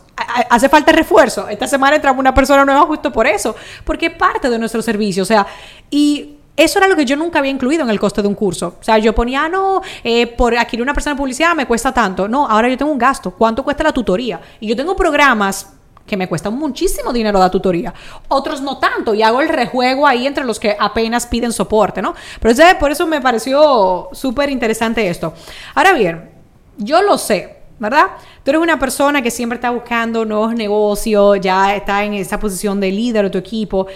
Hace 0.50 0.70
falta 0.70 0.92
refuerzo. 0.92 1.48
Esta 1.48 1.68
semana 1.68 1.96
entramos 1.96 2.20
una 2.20 2.34
persona 2.34 2.66
nueva 2.66 2.82
justo 2.82 3.12
por 3.12 3.28
eso, 3.28 3.56
porque 3.84 4.08
es 4.08 4.14
parte 4.14 4.50
de 4.50 4.60
nuestro 4.60 4.82
servicio. 4.82 5.24
O 5.24 5.26
sea, 5.26 5.46
y 5.90 6.38
eso 6.56 6.80
era 6.80 6.88
lo 6.88 6.96
que 6.96 7.06
yo 7.06 7.16
nunca 7.16 7.40
había 7.40 7.52
incluido 7.52 7.84
en 7.84 7.90
el 7.90 8.00
costo 8.00 8.22
de 8.22 8.28
un 8.28 8.36
curso. 8.36 8.78
O 8.80 8.84
sea, 8.84 8.98
yo 8.98 9.14
ponía, 9.14 9.46
ah, 9.46 9.50
no, 9.50 9.82
eh, 10.04 10.26
por 10.26 10.58
adquirir 10.58 10.82
una 10.82 10.94
persona 10.94 11.14
de 11.14 11.20
publicidad 11.20 11.56
me 11.56 11.68
cuesta 11.68 11.94
tanto. 11.94 12.28
No, 12.28 12.48
ahora 12.48 12.68
yo 12.68 12.78
tengo 12.78 12.92
un 12.92 12.98
gasto. 12.98 13.32
¿Cuánto 13.32 13.64
cuesta 13.64 13.84
la 13.84 13.92
tutoría? 13.92 14.42
Y 14.60 14.68
yo 14.68 14.76
tengo 14.76 14.96
programas 14.96 15.74
que 16.08 16.18
me 16.18 16.28
cuestan 16.28 16.58
muchísimo 16.58 17.14
dinero 17.14 17.38
la 17.38 17.52
tutoría. 17.52 17.94
Otros 18.30 18.62
no 18.62 18.80
tanto. 18.80 19.14
Y 19.14 19.22
hago 19.22 19.42
el 19.42 19.50
rejuego 19.50 20.08
ahí 20.08 20.26
entre 20.26 20.46
los 20.46 20.60
que 20.60 20.76
apenas 20.80 21.28
piden 21.28 21.52
soporte, 21.52 22.02
¿no? 22.02 22.16
Pero 22.40 22.56
por 22.80 22.92
eso 22.92 23.06
me 23.06 23.22
pareció 23.22 24.10
súper 24.14 24.50
interesante 24.50 25.08
esto. 25.08 25.34
Ahora 25.76 25.94
bien, 25.94 26.32
yo 26.78 27.04
lo 27.04 27.20
sé. 27.20 27.57
¿Verdad? 27.80 28.08
Tú 28.44 28.52
eres 28.52 28.62
una 28.62 28.80
persona 28.80 29.22
que 29.22 29.32
siempre 29.32 29.56
está 29.56 29.70
buscando 29.70 30.26
nuevos 30.26 30.54
negocios, 30.54 31.40
ya 31.42 31.76
está 31.76 32.04
en 32.04 32.14
esa 32.14 32.40
posición 32.40 32.80
de 32.80 32.92
líder 32.92 33.26
de 33.26 33.30
tu 33.30 33.38
equipo. 33.38 33.88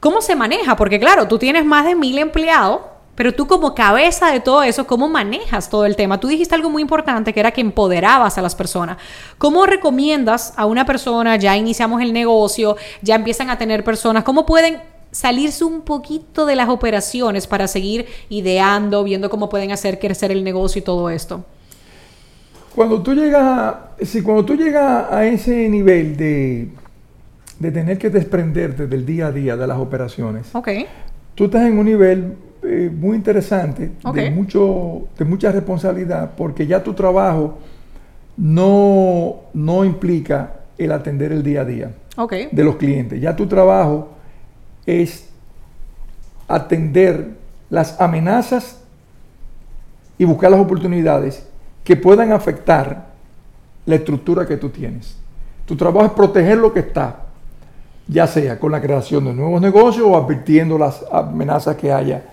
¿Cómo 0.00 0.20
se 0.20 0.36
maneja? 0.36 0.76
Porque 0.76 1.00
claro, 1.00 1.26
tú 1.26 1.38
tienes 1.38 1.64
más 1.64 1.86
de 1.86 1.94
mil 1.94 2.18
empleados, 2.18 2.80
pero 3.16 3.34
tú 3.34 3.46
como 3.46 3.74
cabeza 3.74 4.30
de 4.30 4.40
todo 4.40 4.62
eso, 4.62 4.86
¿cómo 4.86 5.08
manejas 5.08 5.70
todo 5.70 5.86
el 5.86 5.96
tema? 5.96 6.20
Tú 6.20 6.28
dijiste 6.28 6.54
algo 6.54 6.68
muy 6.68 6.82
importante 6.82 7.32
que 7.32 7.40
era 7.40 7.50
que 7.50 7.62
empoderabas 7.62 8.36
a 8.36 8.42
las 8.42 8.54
personas. 8.54 8.98
¿Cómo 9.38 9.64
recomiendas 9.64 10.52
a 10.56 10.66
una 10.66 10.84
persona, 10.84 11.36
ya 11.36 11.56
iniciamos 11.56 12.02
el 12.02 12.12
negocio, 12.12 12.76
ya 13.00 13.14
empiezan 13.14 13.48
a 13.48 13.56
tener 13.56 13.82
personas, 13.84 14.22
cómo 14.22 14.44
pueden 14.44 14.82
salirse 15.10 15.64
un 15.64 15.80
poquito 15.80 16.44
de 16.44 16.56
las 16.56 16.68
operaciones 16.68 17.46
para 17.46 17.66
seguir 17.68 18.06
ideando, 18.28 19.02
viendo 19.02 19.30
cómo 19.30 19.48
pueden 19.48 19.72
hacer 19.72 19.98
crecer 19.98 20.30
el 20.30 20.44
negocio 20.44 20.80
y 20.80 20.82
todo 20.82 21.08
esto? 21.08 21.42
Cuando 22.76 23.00
tú 23.00 23.14
llegas 23.14 23.42
a, 23.42 23.90
si 24.02 24.20
cuando 24.20 24.44
tú 24.44 24.54
llegas 24.54 25.10
a 25.10 25.24
ese 25.24 25.66
nivel 25.66 26.14
de, 26.14 26.68
de 27.58 27.72
tener 27.72 27.96
que 27.96 28.10
desprenderte 28.10 28.86
del 28.86 29.06
día 29.06 29.28
a 29.28 29.32
día 29.32 29.56
de 29.56 29.66
las 29.66 29.78
operaciones, 29.78 30.54
tú 31.34 31.46
estás 31.46 31.62
en 31.62 31.78
un 31.78 31.86
nivel 31.86 32.34
eh, 32.62 32.90
muy 32.94 33.16
interesante, 33.16 33.92
de, 34.12 34.30
mucho, 34.30 35.08
de 35.16 35.24
mucha 35.24 35.50
responsabilidad, 35.52 36.32
porque 36.36 36.66
ya 36.66 36.82
tu 36.82 36.92
trabajo 36.92 37.56
no, 38.36 39.36
no 39.54 39.82
implica 39.86 40.56
el 40.76 40.92
atender 40.92 41.32
el 41.32 41.42
día 41.42 41.62
a 41.62 41.64
día 41.64 41.92
de 42.52 42.62
los 42.62 42.76
clientes. 42.76 43.18
Ya 43.18 43.34
tu 43.34 43.46
trabajo 43.46 44.10
es 44.84 45.30
atender 46.46 47.28
las 47.70 47.98
amenazas 47.98 48.82
y 50.18 50.26
buscar 50.26 50.50
las 50.50 50.60
oportunidades 50.60 51.48
que 51.86 51.94
puedan 51.94 52.32
afectar 52.32 53.06
la 53.86 53.94
estructura 53.94 54.44
que 54.44 54.56
tú 54.56 54.70
tienes. 54.70 55.16
Tu 55.64 55.76
trabajo 55.76 56.06
es 56.06 56.12
proteger 56.12 56.58
lo 56.58 56.72
que 56.72 56.80
está, 56.80 57.26
ya 58.08 58.26
sea 58.26 58.58
con 58.58 58.72
la 58.72 58.82
creación 58.82 59.24
de 59.24 59.32
nuevos 59.32 59.60
negocios 59.62 60.04
o 60.04 60.16
advirtiendo 60.16 60.76
las 60.76 61.04
amenazas 61.12 61.76
que 61.76 61.92
haya. 61.92 62.24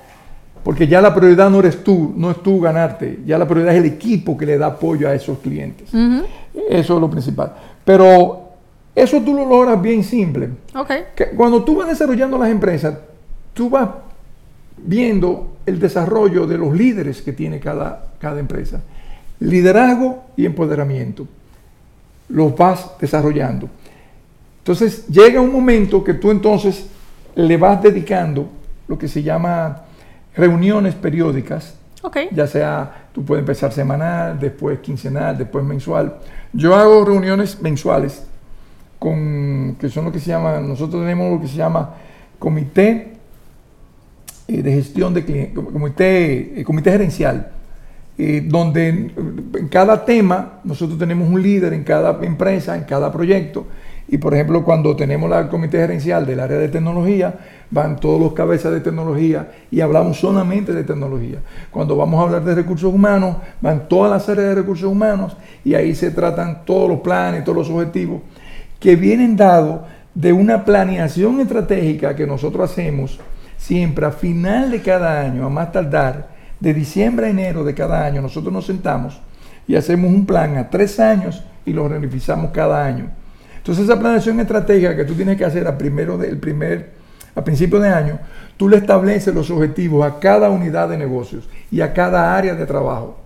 Porque 0.63 0.87
ya 0.87 1.01
la 1.01 1.13
prioridad 1.13 1.51
no 1.51 1.59
eres 1.59 1.83
tú, 1.83 2.15
no 2.17 2.31
es 2.31 2.41
tú 2.41 2.59
ganarte, 2.59 3.19
ya 3.27 3.37
la 3.37 3.47
prioridad 3.47 3.75
es 3.75 3.81
el 3.81 3.85
equipo 3.85 4.35
que 4.35 4.47
le 4.47 4.57
da 4.57 4.67
apoyo 4.67 5.07
a 5.07 5.13
esos 5.13 5.37
clientes. 5.37 5.93
Eso 6.67 6.95
es 6.95 6.99
lo 6.99 7.09
principal. 7.11 7.53
Pero 7.85 8.49
eso 8.95 9.21
tú 9.21 9.35
lo 9.35 9.45
logras 9.45 9.79
bien 9.79 10.03
simple. 10.03 10.49
cuando 11.37 11.63
tú 11.63 11.75
vas 11.75 11.89
desarrollando 11.89 12.39
las 12.39 12.49
empresas, 12.49 12.95
tú 13.53 13.69
vas 13.69 13.87
viendo 14.77 15.57
el 15.67 15.79
desarrollo 15.79 16.47
de 16.47 16.57
los 16.57 16.73
líderes 16.73 17.21
que 17.21 17.33
tiene 17.33 17.59
cada, 17.59 18.13
cada 18.19 18.39
empresa 18.39 18.81
liderazgo 19.39 20.23
y 20.35 20.45
empoderamiento. 20.45 21.27
Los 22.29 22.55
vas 22.55 22.91
desarrollando. 22.99 23.69
Entonces 24.59 25.07
llega 25.07 25.41
un 25.41 25.51
momento 25.51 26.03
que 26.03 26.13
tú 26.13 26.31
entonces 26.31 26.87
le 27.35 27.57
vas 27.57 27.81
dedicando 27.81 28.49
lo 28.87 28.97
que 28.97 29.07
se 29.07 29.23
llama 29.23 29.83
reuniones 30.35 30.95
periódicas, 30.95 31.75
ya 32.31 32.47
sea, 32.47 33.07
tú 33.13 33.23
puedes 33.23 33.41
empezar 33.41 33.71
semanal, 33.71 34.37
después 34.39 34.79
quincenal, 34.79 35.37
después 35.37 35.63
mensual. 35.63 36.17
Yo 36.51 36.75
hago 36.75 37.05
reuniones 37.05 37.61
mensuales 37.61 38.25
con, 38.99 39.77
que 39.79 39.89
son 39.89 40.05
lo 40.05 40.11
que 40.11 40.19
se 40.19 40.27
llama, 40.27 40.59
nosotros 40.59 41.01
tenemos 41.01 41.31
lo 41.31 41.41
que 41.41 41.47
se 41.47 41.55
llama 41.55 41.95
comité 42.39 43.13
eh, 44.47 44.61
de 44.61 44.71
gestión 44.73 45.13
de 45.13 45.23
clientes, 45.23 45.63
comité, 45.71 46.59
eh, 46.59 46.63
comité 46.63 46.91
gerencial, 46.91 47.51
donde 48.17 48.89
en, 48.89 49.67
cada 49.69 50.05
tema 50.05 50.59
nosotros 50.63 50.99
tenemos 50.99 51.29
un 51.29 51.41
líder 51.41 51.73
en 51.73 51.83
cada 51.83 52.19
empresa, 52.23 52.75
en 52.75 52.83
cada 52.83 53.11
proyecto, 53.11 53.65
y 54.07 54.17
por 54.17 54.33
ejemplo 54.33 54.63
cuando 54.63 54.95
tenemos 54.95 55.29
la- 55.29 55.49
comité 55.49 55.79
gerencial 55.79 56.25
del 56.25 56.39
área 56.39 56.57
de 56.57 56.67
tecnología, 56.69 57.39
van 57.71 57.95
todos 57.95 58.19
los 58.19 58.33
cabezas 58.33 58.71
de 58.71 58.81
tecnología 58.81 59.51
y 59.71 59.81
hablamos 59.81 60.19
solamente 60.19 60.73
de 60.73 60.83
tecnología. 60.83 61.39
Cuando 61.71 61.95
vamos 61.95 62.19
a 62.19 62.23
hablar 62.25 62.43
de 62.43 62.53
recursos 62.53 62.93
humanos, 62.93 63.37
van 63.61 63.87
todas 63.87 64.11
las 64.11 64.29
áreas 64.29 64.49
de 64.49 64.55
recursos 64.55 64.87
humanos 64.87 65.35
y 65.65 65.73
ahí 65.73 65.95
se 65.95 66.11
tratan 66.11 66.65
todos 66.65 66.87
los 66.87 66.99
planes, 66.99 67.43
todos 67.43 67.57
los 67.57 67.69
objetivos 67.69 68.21
que 68.79 68.95
vienen 68.95 69.35
dados 69.35 69.81
de 70.13 70.33
una 70.33 70.63
planeación 70.65 71.39
estratégica 71.39 72.15
que 72.15 72.27
nosotros 72.27 72.69
hacemos 72.69 73.19
siempre 73.57 74.05
a 74.05 74.11
final 74.11 74.69
de 74.69 74.81
cada 74.81 75.21
año, 75.21 75.45
a 75.45 75.49
más 75.49 75.71
tardar, 75.71 76.32
de 76.63 76.73
diciembre 76.73 77.27
a 77.27 77.29
enero 77.29 77.65
de 77.65 77.73
cada 77.73 78.05
año, 78.05 78.21
nosotros 78.21 78.53
nos 78.53 78.65
sentamos 78.65 79.19
y 79.67 79.75
hacemos 79.75 80.09
un 80.09 80.25
plan 80.25 80.55
a 80.55 80.69
tres 80.69 80.97
años 80.97 81.43
y 81.65 81.73
lo 81.73 81.89
revisamos 81.89 82.51
cada 82.51 82.85
año. 82.85 83.09
Entonces 83.57 83.83
esa 83.83 83.99
planeación 83.99 84.39
estratégica 84.39 84.95
que 84.95 85.03
tú 85.03 85.13
tienes 85.13 85.37
que 85.37 85.43
hacer 85.43 85.67
a 85.67 85.77
primero 85.77 86.17
del 86.17 86.37
primer 86.37 86.91
a 87.35 87.43
principio 87.43 87.79
de 87.79 87.89
año, 87.89 88.19
tú 88.57 88.69
le 88.69 88.77
estableces 88.77 89.33
los 89.33 89.49
objetivos 89.49 90.05
a 90.05 90.19
cada 90.19 90.49
unidad 90.49 90.87
de 90.87 90.97
negocios 90.97 91.49
y 91.71 91.81
a 91.81 91.91
cada 91.91 92.37
área 92.37 92.53
de 92.53 92.65
trabajo. 92.65 93.17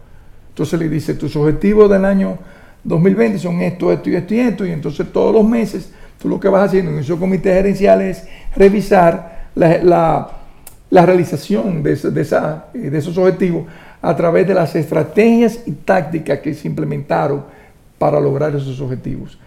Entonces 0.50 0.80
le 0.80 0.88
dice, 0.90 1.14
tus 1.14 1.36
objetivos 1.36 1.90
del 1.92 2.06
año 2.06 2.38
2020 2.86 3.38
son 3.38 3.60
esto, 3.62 3.92
esto 3.92 4.10
y 4.10 4.16
esto 4.16 4.34
y 4.34 4.40
esto, 4.40 4.66
y 4.66 4.72
entonces 4.72 5.12
todos 5.12 5.34
los 5.34 5.46
meses 5.46 5.92
tú 6.22 6.30
lo 6.30 6.40
que 6.40 6.48
vas 6.48 6.68
haciendo 6.70 6.90
en 6.92 7.00
esos 7.00 7.20
comités 7.20 7.54
gerenciales 7.54 8.18
es 8.24 8.30
revisar 8.56 9.50
la- 9.56 10.30
la 10.90 11.06
realización 11.06 11.84
eh, 11.86 11.96
de 11.96 12.98
esos 12.98 13.18
objetivos 13.18 13.66
a 14.02 14.16
través 14.16 14.48
de 14.48 14.54
las 14.54 14.76
estrategias 14.76 15.60
y 15.66 15.72
tácticas 15.72 16.40
que 16.40 16.54
se 16.54 16.68
implementaron 16.68 17.44
para 17.98 18.20
lograr 18.20 18.56
esos 18.56 18.80
objetivos. 18.80 19.38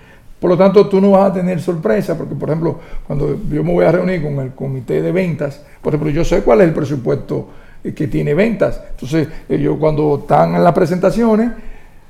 Por 0.41 0.51
lo 0.51 0.57
tanto, 0.57 0.89
tú 0.89 1.01
no 1.01 1.13
vas 1.13 1.31
a 1.31 1.35
tener 1.35 1.61
sorpresa, 1.61 2.17
porque 2.17 2.35
por 2.35 2.49
ejemplo, 2.49 2.81
cuando 3.07 3.39
yo 3.51 3.63
me 3.63 3.73
voy 3.73 3.85
a 3.85 3.93
reunir 3.93 4.23
con 4.23 4.39
el 4.39 4.53
comité 4.53 5.03
de 5.03 5.13
ventas, 5.13 5.63
por 5.83 5.95
ejemplo, 5.95 6.11
yo 6.11 6.25
sé 6.25 6.43
cuál 6.43 6.63
es 6.63 6.69
el 6.69 6.75
presupuesto 6.75 7.49
eh, 7.85 7.93
que 7.93 8.09
tiene 8.09 8.35
ventas. 8.35 8.81
Entonces, 8.91 9.29
ellos 9.49 9.77
cuando 9.79 10.21
están 10.21 10.55
en 10.55 10.65
las 10.65 10.73
presentaciones, 10.73 11.51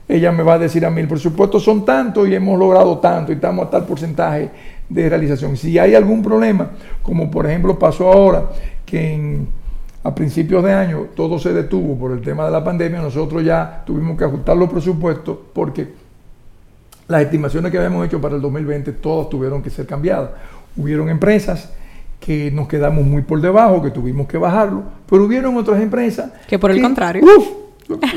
ella 0.08 0.32
me 0.32 0.42
va 0.42 0.54
a 0.54 0.58
decir 0.58 0.84
a 0.86 0.90
mí, 0.90 1.00
el 1.00 1.08
presupuesto 1.08 1.60
son 1.60 1.84
tanto 1.84 2.26
y 2.26 2.34
hemos 2.34 2.58
logrado 2.58 2.98
tanto 2.98 3.32
y 3.32 3.36
estamos 3.36 3.66
a 3.66 3.70
tal 3.70 3.84
porcentaje 3.84 4.50
de 4.90 5.08
realización. 5.08 5.56
Si 5.56 5.78
hay 5.78 5.94
algún 5.94 6.22
problema, 6.22 6.70
como 7.02 7.30
por 7.30 7.46
ejemplo 7.46 7.78
pasó 7.78 8.12
ahora, 8.12 8.50
que 8.84 9.14
en- 9.14 9.48
a 10.02 10.14
principios 10.14 10.62
de 10.64 10.72
año 10.72 11.06
todo 11.14 11.38
se 11.38 11.52
detuvo 11.52 11.96
por 11.98 12.12
el 12.12 12.20
tema 12.20 12.44
de 12.44 12.50
la 12.50 12.62
pandemia, 12.62 13.00
nosotros 13.00 13.42
ya 13.44 13.82
tuvimos 13.86 14.18
que 14.18 14.24
ajustar 14.24 14.56
los 14.56 14.68
presupuestos 14.70 15.36
porque 15.52 15.88
las 17.08 17.22
estimaciones 17.22 17.70
que 17.72 17.78
habíamos 17.78 18.06
hecho 18.06 18.20
para 18.20 18.36
el 18.36 18.40
2020 18.42 18.92
todas 18.92 19.28
tuvieron 19.28 19.62
que 19.62 19.70
ser 19.70 19.86
cambiadas. 19.86 20.30
Hubieron 20.76 21.08
empresas 21.08 21.70
que 22.20 22.50
nos 22.50 22.68
quedamos 22.68 23.04
muy 23.04 23.22
por 23.22 23.40
debajo, 23.40 23.82
que 23.82 23.90
tuvimos 23.90 24.26
que 24.26 24.38
bajarlo, 24.38 24.82
pero 25.08 25.24
hubieron 25.24 25.56
otras 25.56 25.80
empresas 25.80 26.30
Que 26.48 26.58
por 26.58 26.70
el 26.70 26.80
contrario. 26.80 27.22
uf, 27.24 27.46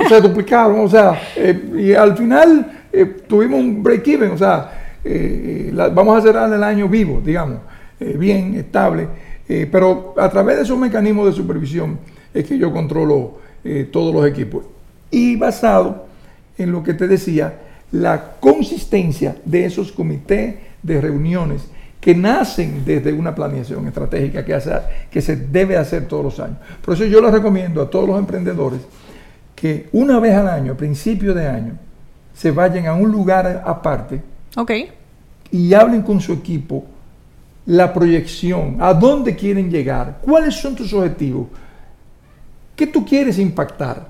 se 0.08 0.22
duplicaron, 0.22 0.80
o 0.82 0.90
sea, 0.90 1.20
eh, 1.36 1.72
y 1.78 1.94
al 1.94 2.16
final 2.16 2.84
eh, 2.92 3.06
tuvimos 3.28 3.60
un 3.60 3.82
break-even, 3.82 4.32
o 4.32 4.38
sea, 4.38 4.83
eh, 5.04 5.72
vamos 5.94 6.18
a 6.18 6.22
cerrar 6.22 6.52
el 6.52 6.64
año 6.64 6.88
vivo, 6.88 7.22
digamos, 7.24 7.60
eh, 8.00 8.16
bien, 8.18 8.56
estable, 8.56 9.08
eh, 9.48 9.68
pero 9.72 10.14
a 10.18 10.30
través 10.30 10.58
de 10.58 10.64
esos 10.64 10.78
mecanismos 10.78 11.28
de 11.28 11.34
supervisión 11.34 12.00
es 12.34 12.46
que 12.46 12.58
yo 12.58 12.72
controlo 12.72 13.44
todos 13.92 14.14
los 14.14 14.28
equipos. 14.28 14.66
Y 15.10 15.38
basado 15.38 16.06
en 16.58 16.74
lo 16.74 16.84
que 16.84 16.94
te 16.94 17.08
decía, 17.08 17.62
la 17.94 18.34
consistencia 18.42 19.38
de 19.46 19.64
esos 19.64 19.94
comités 19.94 20.56
de 20.82 21.00
reuniones 21.00 21.66
que 22.02 22.14
nacen 22.14 22.84
desde 22.84 23.14
una 23.14 23.34
planeación 23.34 23.88
estratégica 23.88 24.44
que, 24.44 24.60
que 25.10 25.22
se 25.22 25.38
debe 25.38 25.78
hacer 25.78 26.10
todos 26.10 26.26
los 26.26 26.40
años. 26.42 26.58
Por 26.84 26.96
eso 26.96 27.06
yo 27.06 27.22
les 27.22 27.32
recomiendo 27.32 27.82
a 27.82 27.90
todos 27.90 28.06
los 28.06 28.20
emprendedores 28.20 28.82
que 29.56 29.88
una 29.94 30.20
vez 30.20 30.36
al 30.36 30.50
año, 30.50 30.74
a 30.74 30.78
principio 30.78 31.34
de 31.34 31.48
año, 31.48 31.78
se 32.34 32.52
vayan 32.52 32.88
a 32.88 32.96
un 32.96 33.10
lugar 33.10 33.64
aparte 33.66 34.22
Ok. 34.56 34.72
y 35.52 35.74
hablen 35.74 36.02
con 36.02 36.20
su 36.20 36.34
equipo 36.34 36.86
la 37.66 37.94
proyección, 37.94 38.78
a 38.80 38.94
dónde 38.94 39.36
quieren 39.36 39.70
llegar, 39.70 40.20
cuáles 40.22 40.56
son 40.56 40.76
tus 40.76 40.92
objetivos, 40.94 41.48
qué 42.76 42.88
tú 42.88 43.06
quieres 43.06 43.40
impactar, 43.40 44.08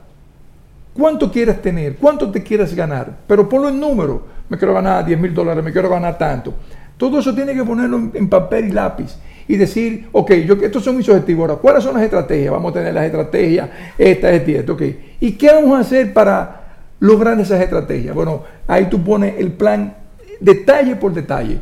cuánto 0.93 1.32
quieres 1.32 1.62
tener, 1.62 1.97
cuánto 1.97 2.32
te 2.32 2.41
quieres 2.41 2.73
ganar, 2.75 3.19
pero 3.27 3.47
ponlo 3.47 3.69
en 3.69 3.79
número, 3.79 4.25
me 4.49 4.58
quiero 4.58 4.73
ganar 4.73 5.06
10 5.06 5.19
mil 5.19 5.34
dólares, 5.34 5.63
me 5.63 5.71
quiero 5.71 5.89
ganar 5.89 6.17
tanto. 6.17 6.53
Todo 6.97 7.19
eso 7.19 7.34
tiene 7.34 7.53
que 7.53 7.63
ponerlo 7.63 8.12
en, 8.13 8.29
papel 8.29 8.67
y 8.67 8.71
lápiz 8.71 9.15
y 9.47 9.58
decir, 9.58 10.08
ok, 10.12 10.32
yo, 10.45 10.53
estos 10.56 10.84
son 10.84 10.97
mis 10.97 11.10
objetivos, 11.10 11.49
ahora, 11.49 11.62
¿cuáles 11.62 11.84
son 11.84 11.95
las 11.95 12.03
estrategias? 12.03 12.51
Vamos 12.51 12.71
a 12.71 12.75
tener 12.75 12.93
las 12.93 13.06
estrategias, 13.06 13.69
esta, 13.97 14.32
esta 14.32 14.51
esta, 14.51 14.71
ok. 14.73 14.82
¿Y 15.19 15.34
qué 15.34 15.47
vamos 15.47 15.77
a 15.77 15.82
hacer 15.82 16.13
para 16.13 16.62
lograr 16.99 17.39
esas 17.39 17.60
estrategias? 17.62 18.15
Bueno, 18.15 18.43
ahí 18.67 18.86
tú 18.89 19.03
pones 19.03 19.36
el 19.38 19.51
plan 19.51 19.95
detalle 20.43 20.95
por 20.95 21.13
detalle. 21.13 21.60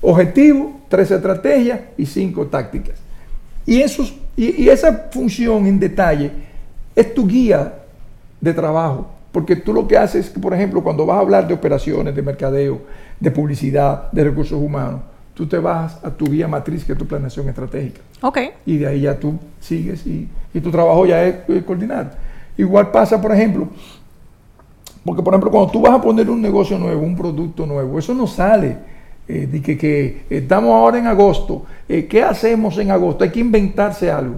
Objetivo, 0.00 0.80
tres 0.88 1.10
estrategias 1.10 1.80
y 1.96 2.06
cinco 2.06 2.46
tácticas. 2.46 2.98
Y, 3.66 3.80
esos, 3.80 4.14
y, 4.36 4.62
y 4.62 4.68
esa 4.68 5.08
función 5.12 5.66
en 5.66 5.78
detalle 5.78 6.32
es 6.96 7.14
tu 7.14 7.26
guía 7.26 7.74
de 8.40 8.52
trabajo. 8.52 9.10
Porque 9.30 9.56
tú 9.56 9.72
lo 9.72 9.86
que 9.86 9.96
haces 9.96 10.26
es 10.26 10.32
que, 10.32 10.40
por 10.40 10.52
ejemplo, 10.52 10.82
cuando 10.82 11.06
vas 11.06 11.16
a 11.16 11.20
hablar 11.20 11.48
de 11.48 11.54
operaciones, 11.54 12.14
de 12.14 12.22
mercadeo, 12.22 12.82
de 13.18 13.30
publicidad, 13.30 14.10
de 14.12 14.24
recursos 14.24 14.60
humanos, 14.60 15.00
tú 15.34 15.46
te 15.46 15.58
vas 15.58 15.98
a 16.04 16.10
tu 16.10 16.26
guía 16.26 16.48
matriz, 16.48 16.84
que 16.84 16.92
es 16.92 16.98
tu 16.98 17.06
planeación 17.06 17.48
estratégica. 17.48 18.00
Ok. 18.20 18.38
Y 18.66 18.76
de 18.78 18.86
ahí 18.86 19.00
ya 19.02 19.18
tú 19.18 19.38
sigues 19.60 20.06
y, 20.06 20.28
y 20.52 20.60
tu 20.60 20.70
trabajo 20.70 21.06
ya 21.06 21.24
es, 21.24 21.36
eh, 21.48 21.62
coordinar. 21.64 22.18
Igual 22.58 22.90
pasa, 22.90 23.20
por 23.20 23.32
ejemplo, 23.32 23.68
porque 25.04 25.22
por 25.22 25.32
ejemplo, 25.34 25.50
cuando 25.50 25.70
tú 25.72 25.80
vas 25.80 25.92
a 25.94 26.00
poner 26.00 26.28
un 26.30 26.40
negocio 26.40 26.78
nuevo, 26.78 27.02
un 27.02 27.16
producto 27.16 27.66
nuevo, 27.66 27.98
eso 27.98 28.14
no 28.14 28.26
sale. 28.26 28.76
eh, 29.28 29.46
de 29.46 29.62
que, 29.62 29.78
que 29.78 30.24
estamos 30.28 30.70
ahora 30.74 30.98
en 30.98 31.06
agosto, 31.06 31.64
eh, 31.88 32.06
¿qué 32.06 32.22
hacemos 32.24 32.76
en 32.78 32.90
agosto? 32.90 33.22
Hay 33.24 33.30
que 33.30 33.38
inventarse 33.40 34.10
algo. 34.10 34.36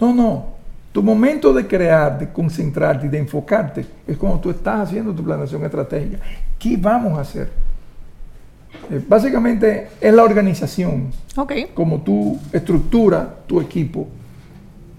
No, 0.00 0.14
no. 0.14 0.44
Tu 0.92 1.02
momento 1.02 1.52
de 1.52 1.66
crear, 1.66 2.18
de 2.18 2.28
concentrarte 2.32 3.06
y 3.06 3.08
de 3.08 3.18
enfocarte 3.18 3.84
es 4.06 4.16
cuando 4.16 4.38
tú 4.40 4.50
estás 4.50 4.88
haciendo 4.88 5.12
tu 5.12 5.22
planeación 5.24 5.64
estratégica. 5.64 6.18
¿Qué 6.58 6.76
vamos 6.76 7.18
a 7.18 7.22
hacer? 7.22 7.50
Eh, 8.90 9.00
básicamente 9.08 9.88
es 10.00 10.14
la 10.14 10.22
organización 10.24 11.08
Ok. 11.36 11.52
como 11.74 12.00
tú 12.00 12.38
estructuras 12.52 13.26
tu 13.46 13.60
equipo 13.60 14.06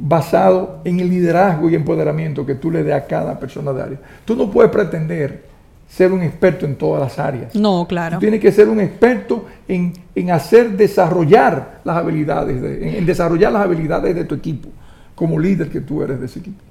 basado 0.03 0.79
en 0.83 0.99
el 0.99 1.09
liderazgo 1.09 1.69
y 1.69 1.75
empoderamiento 1.75 2.45
que 2.45 2.55
tú 2.55 2.71
le 2.71 2.83
des 2.83 2.93
a 2.95 3.05
cada 3.05 3.39
persona 3.39 3.71
de 3.71 3.81
área. 3.83 3.97
Tú 4.25 4.35
no 4.35 4.49
puedes 4.49 4.71
pretender 4.71 5.43
ser 5.87 6.11
un 6.11 6.23
experto 6.23 6.65
en 6.65 6.75
todas 6.75 7.01
las 7.01 7.19
áreas. 7.19 7.53
No, 7.53 7.85
claro. 7.87 8.15
Tú 8.17 8.21
tienes 8.21 8.39
que 8.39 8.51
ser 8.51 8.67
un 8.69 8.79
experto 8.79 9.45
en, 9.67 9.93
en 10.15 10.31
hacer 10.31 10.71
desarrollar 10.77 11.81
las 11.83 11.97
habilidades, 11.97 12.61
de- 12.61 12.89
en, 12.89 12.95
en 12.95 13.05
desarrollar 13.05 13.51
las 13.51 13.63
habilidades 13.63 14.15
de 14.15 14.23
tu 14.25 14.33
equipo, 14.35 14.69
como 15.13 15.37
líder 15.37 15.69
que 15.69 15.81
tú 15.81 16.01
eres 16.01 16.19
de 16.19 16.25
ese 16.25 16.39
equipo. 16.39 16.61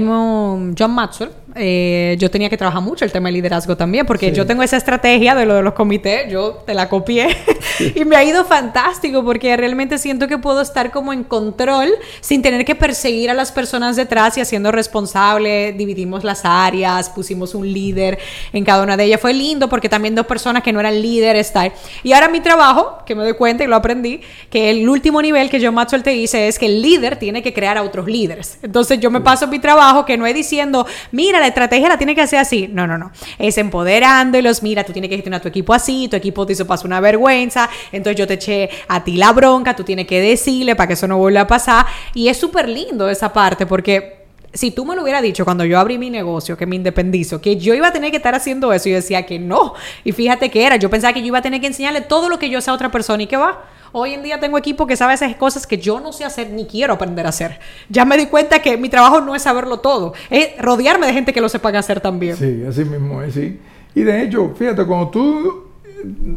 Mo- 0.00 0.72
John 0.78 0.92
Maxwell, 0.92 1.30
eh, 1.56 2.16
yo 2.18 2.30
tenía 2.30 2.48
que 2.50 2.56
trabajar 2.56 2.82
mucho 2.82 3.04
el 3.04 3.12
tema 3.12 3.28
de 3.28 3.32
liderazgo 3.34 3.76
también, 3.76 4.06
porque 4.06 4.30
Sí. 4.30 4.36
yo 4.36 4.46
tengo 4.46 4.62
esa 4.62 4.76
estrategia 4.76 5.34
de 5.34 5.46
lo 5.46 5.54
de 5.54 5.62
los 5.62 5.74
comités, 5.74 6.30
yo 6.30 6.62
te 6.66 6.74
la 6.74 6.88
copié 6.88 7.28
y 7.94 8.04
me 8.04 8.16
ha 8.16 8.24
ido 8.24 8.44
fantástico 8.44 9.24
porque 9.24 9.56
realmente 9.56 9.98
siento 9.98 10.26
que 10.28 10.38
puedo 10.38 10.60
estar 10.60 10.90
como 10.90 11.12
en 11.12 11.24
control 11.24 11.88
sin 12.20 12.42
tener 12.42 12.64
que 12.64 12.74
perseguir 12.74 13.30
a 13.30 13.34
las 13.34 13.52
personas 13.52 13.96
detrás 13.96 14.36
y 14.36 14.40
haciendo 14.40 14.72
responsable, 14.72 15.72
dividimos 15.72 16.24
las 16.24 16.44
áreas, 16.44 17.10
pusimos 17.10 17.54
un 17.54 17.72
líder 17.72 18.18
en 18.52 18.64
cada 18.64 18.82
una 18.82 18.96
de 18.96 19.04
ellas. 19.04 19.20
Fue 19.20 19.32
lindo 19.32 19.68
porque 19.68 19.88
también 19.88 20.14
dos 20.14 20.26
personas 20.26 20.62
que 20.62 20.72
no 20.72 20.80
eran 20.80 21.00
líderes, 21.00 21.52
tal. 21.52 21.72
Y 22.02 22.12
ahora 22.12 22.28
mi 22.28 22.40
trabajo, 22.40 22.98
que 23.06 23.14
me 23.14 23.22
doy 23.22 23.34
cuenta 23.34 23.64
y 23.64 23.66
lo 23.66 23.76
aprendí, 23.76 24.20
que 24.50 24.70
el 24.70 24.88
último 24.88 25.20
nivel 25.22 25.50
que 25.50 25.64
John 25.64 25.74
Maxwell 25.74 26.02
te 26.02 26.10
dice 26.10 26.48
es 26.48 26.58
que 26.58 26.66
el 26.66 26.82
líder 26.82 27.16
tiene 27.16 27.42
que 27.42 27.52
crear 27.52 27.76
a 27.78 27.82
otros 27.82 28.06
líderes. 28.06 28.58
Entonces 28.62 28.98
yo 29.00 29.10
me 29.10 29.20
paso 29.20 29.46
mi 29.46 29.58
trabajo, 29.58 30.04
que 30.04 30.16
no 30.16 30.26
es 30.26 30.34
diciendo, 30.34 30.86
mira, 31.12 31.43
la 31.44 31.48
estrategia 31.48 31.88
la 31.88 31.98
tiene 31.98 32.14
que 32.14 32.22
hacer 32.22 32.38
así. 32.38 32.68
No, 32.72 32.86
no, 32.86 32.96
no. 32.96 33.12
Es 33.38 33.58
empoderándolos, 33.58 34.62
mira, 34.62 34.82
tú 34.82 34.92
tienes 34.92 35.10
que 35.10 35.16
gestionar 35.16 35.42
tu 35.42 35.48
equipo 35.48 35.74
así, 35.74 36.08
tu 36.08 36.16
equipo 36.16 36.46
te 36.46 36.54
hizo 36.54 36.66
pasar 36.66 36.86
una 36.86 37.00
vergüenza, 37.00 37.68
entonces 37.92 38.18
yo 38.18 38.26
te 38.26 38.34
eché 38.34 38.70
a 38.88 39.04
ti 39.04 39.16
la 39.16 39.32
bronca, 39.32 39.76
tú 39.76 39.84
tienes 39.84 40.06
que 40.06 40.20
decirle 40.20 40.74
para 40.74 40.88
que 40.88 40.94
eso 40.94 41.06
no 41.06 41.18
vuelva 41.18 41.42
a 41.42 41.46
pasar. 41.46 41.86
Y 42.14 42.28
es 42.28 42.38
súper 42.38 42.68
lindo 42.68 43.08
esa 43.10 43.32
parte, 43.32 43.66
porque 43.66 44.23
si 44.54 44.70
tú 44.70 44.86
me 44.86 44.94
lo 44.94 45.02
hubieras 45.02 45.22
dicho 45.22 45.44
cuando 45.44 45.64
yo 45.64 45.78
abrí 45.78 45.98
mi 45.98 46.10
negocio, 46.10 46.56
que 46.56 46.64
me 46.64 46.76
independizo, 46.76 47.40
que 47.40 47.56
yo 47.56 47.74
iba 47.74 47.88
a 47.88 47.92
tener 47.92 48.10
que 48.10 48.16
estar 48.16 48.34
haciendo 48.34 48.72
eso, 48.72 48.88
y 48.88 48.92
decía 48.92 49.26
que 49.26 49.38
no. 49.38 49.74
Y 50.04 50.12
fíjate 50.12 50.50
que 50.50 50.64
era, 50.64 50.76
yo 50.76 50.88
pensaba 50.88 51.12
que 51.12 51.20
yo 51.20 51.26
iba 51.26 51.38
a 51.38 51.42
tener 51.42 51.60
que 51.60 51.66
enseñarle 51.66 52.00
todo 52.00 52.28
lo 52.28 52.38
que 52.38 52.48
yo 52.48 52.60
sé 52.60 52.70
a 52.70 52.74
otra 52.74 52.90
persona 52.90 53.22
y 53.24 53.26
que 53.26 53.36
va. 53.36 53.64
Hoy 53.92 54.14
en 54.14 54.22
día 54.22 54.40
tengo 54.40 54.56
equipo 54.56 54.86
que 54.86 54.96
sabe 54.96 55.14
esas 55.14 55.34
cosas 55.36 55.66
que 55.66 55.78
yo 55.78 56.00
no 56.00 56.12
sé 56.12 56.24
hacer 56.24 56.50
ni 56.50 56.66
quiero 56.66 56.94
aprender 56.94 57.26
a 57.26 57.28
hacer. 57.28 57.58
Ya 57.88 58.04
me 58.04 58.16
di 58.16 58.26
cuenta 58.26 58.60
que 58.60 58.76
mi 58.76 58.88
trabajo 58.88 59.20
no 59.20 59.34
es 59.34 59.42
saberlo 59.42 59.80
todo, 59.80 60.14
es 60.30 60.56
rodearme 60.58 61.06
de 61.06 61.12
gente 61.12 61.32
que 61.32 61.40
lo 61.40 61.48
sepa 61.48 61.70
hacer 61.70 62.00
también. 62.00 62.36
Sí, 62.36 62.64
así 62.68 62.84
mismo 62.84 63.22
es, 63.22 63.34
sí. 63.34 63.60
Y 63.94 64.02
de 64.02 64.22
hecho, 64.22 64.52
fíjate, 64.56 64.84
cuando 64.84 65.08
tú 65.08 65.64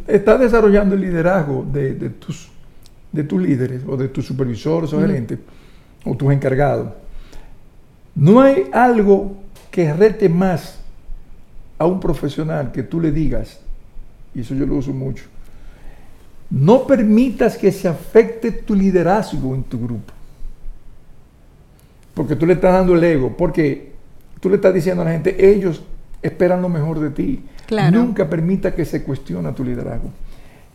estás 0.07 0.39
desarrollando 0.39 0.95
el 0.95 1.01
liderazgo 1.01 1.65
de, 1.71 1.93
tus, 2.11 2.49
de 3.11 3.23
tus 3.23 3.41
líderes 3.41 3.81
o 3.87 3.97
de 3.97 4.07
tus 4.07 4.25
supervisores 4.25 4.93
o 4.93 4.99
gerentes 4.99 5.39
o 6.05 6.15
tus 6.15 6.31
encargados, 6.31 6.89
no 8.17 8.41
hay 8.41 8.67
algo 8.73 9.37
que 9.69 9.93
rete 9.93 10.27
más 10.27 10.79
a 11.77 11.85
un 11.85 11.99
profesional 11.99 12.71
que 12.71 12.81
tú 12.81 12.99
le 12.99 13.11
digas, 13.11 13.59
y 14.33 14.41
eso 14.41 14.55
yo 14.55 14.65
lo 14.65 14.75
uso 14.75 14.91
mucho, 14.91 15.25
no 16.49 16.87
permitas 16.87 17.57
que 17.57 17.71
se 17.71 17.87
afecte 17.87 18.51
tu 18.51 18.73
liderazgo 18.73 19.53
en 19.53 19.63
tu 19.63 19.79
grupo. 19.79 20.13
Porque 22.15 22.35
tú 22.35 22.47
le 22.47 22.53
estás 22.53 22.73
dando 22.73 22.95
el 22.95 23.03
ego, 23.03 23.37
porque 23.37 23.91
tú 24.39 24.49
le 24.49 24.55
estás 24.55 24.73
diciendo 24.73 25.03
a 25.03 25.05
la 25.05 25.11
gente, 25.11 25.51
ellos 25.51 25.83
esperan 26.23 26.63
lo 26.63 26.69
mejor 26.69 26.99
de 26.99 27.11
ti. 27.11 27.43
Nunca 27.91 28.27
permita 28.27 28.73
que 28.73 28.85
se 28.85 29.03
cuestione 29.03 29.51
tu 29.51 29.63
liderazgo. 29.63 30.09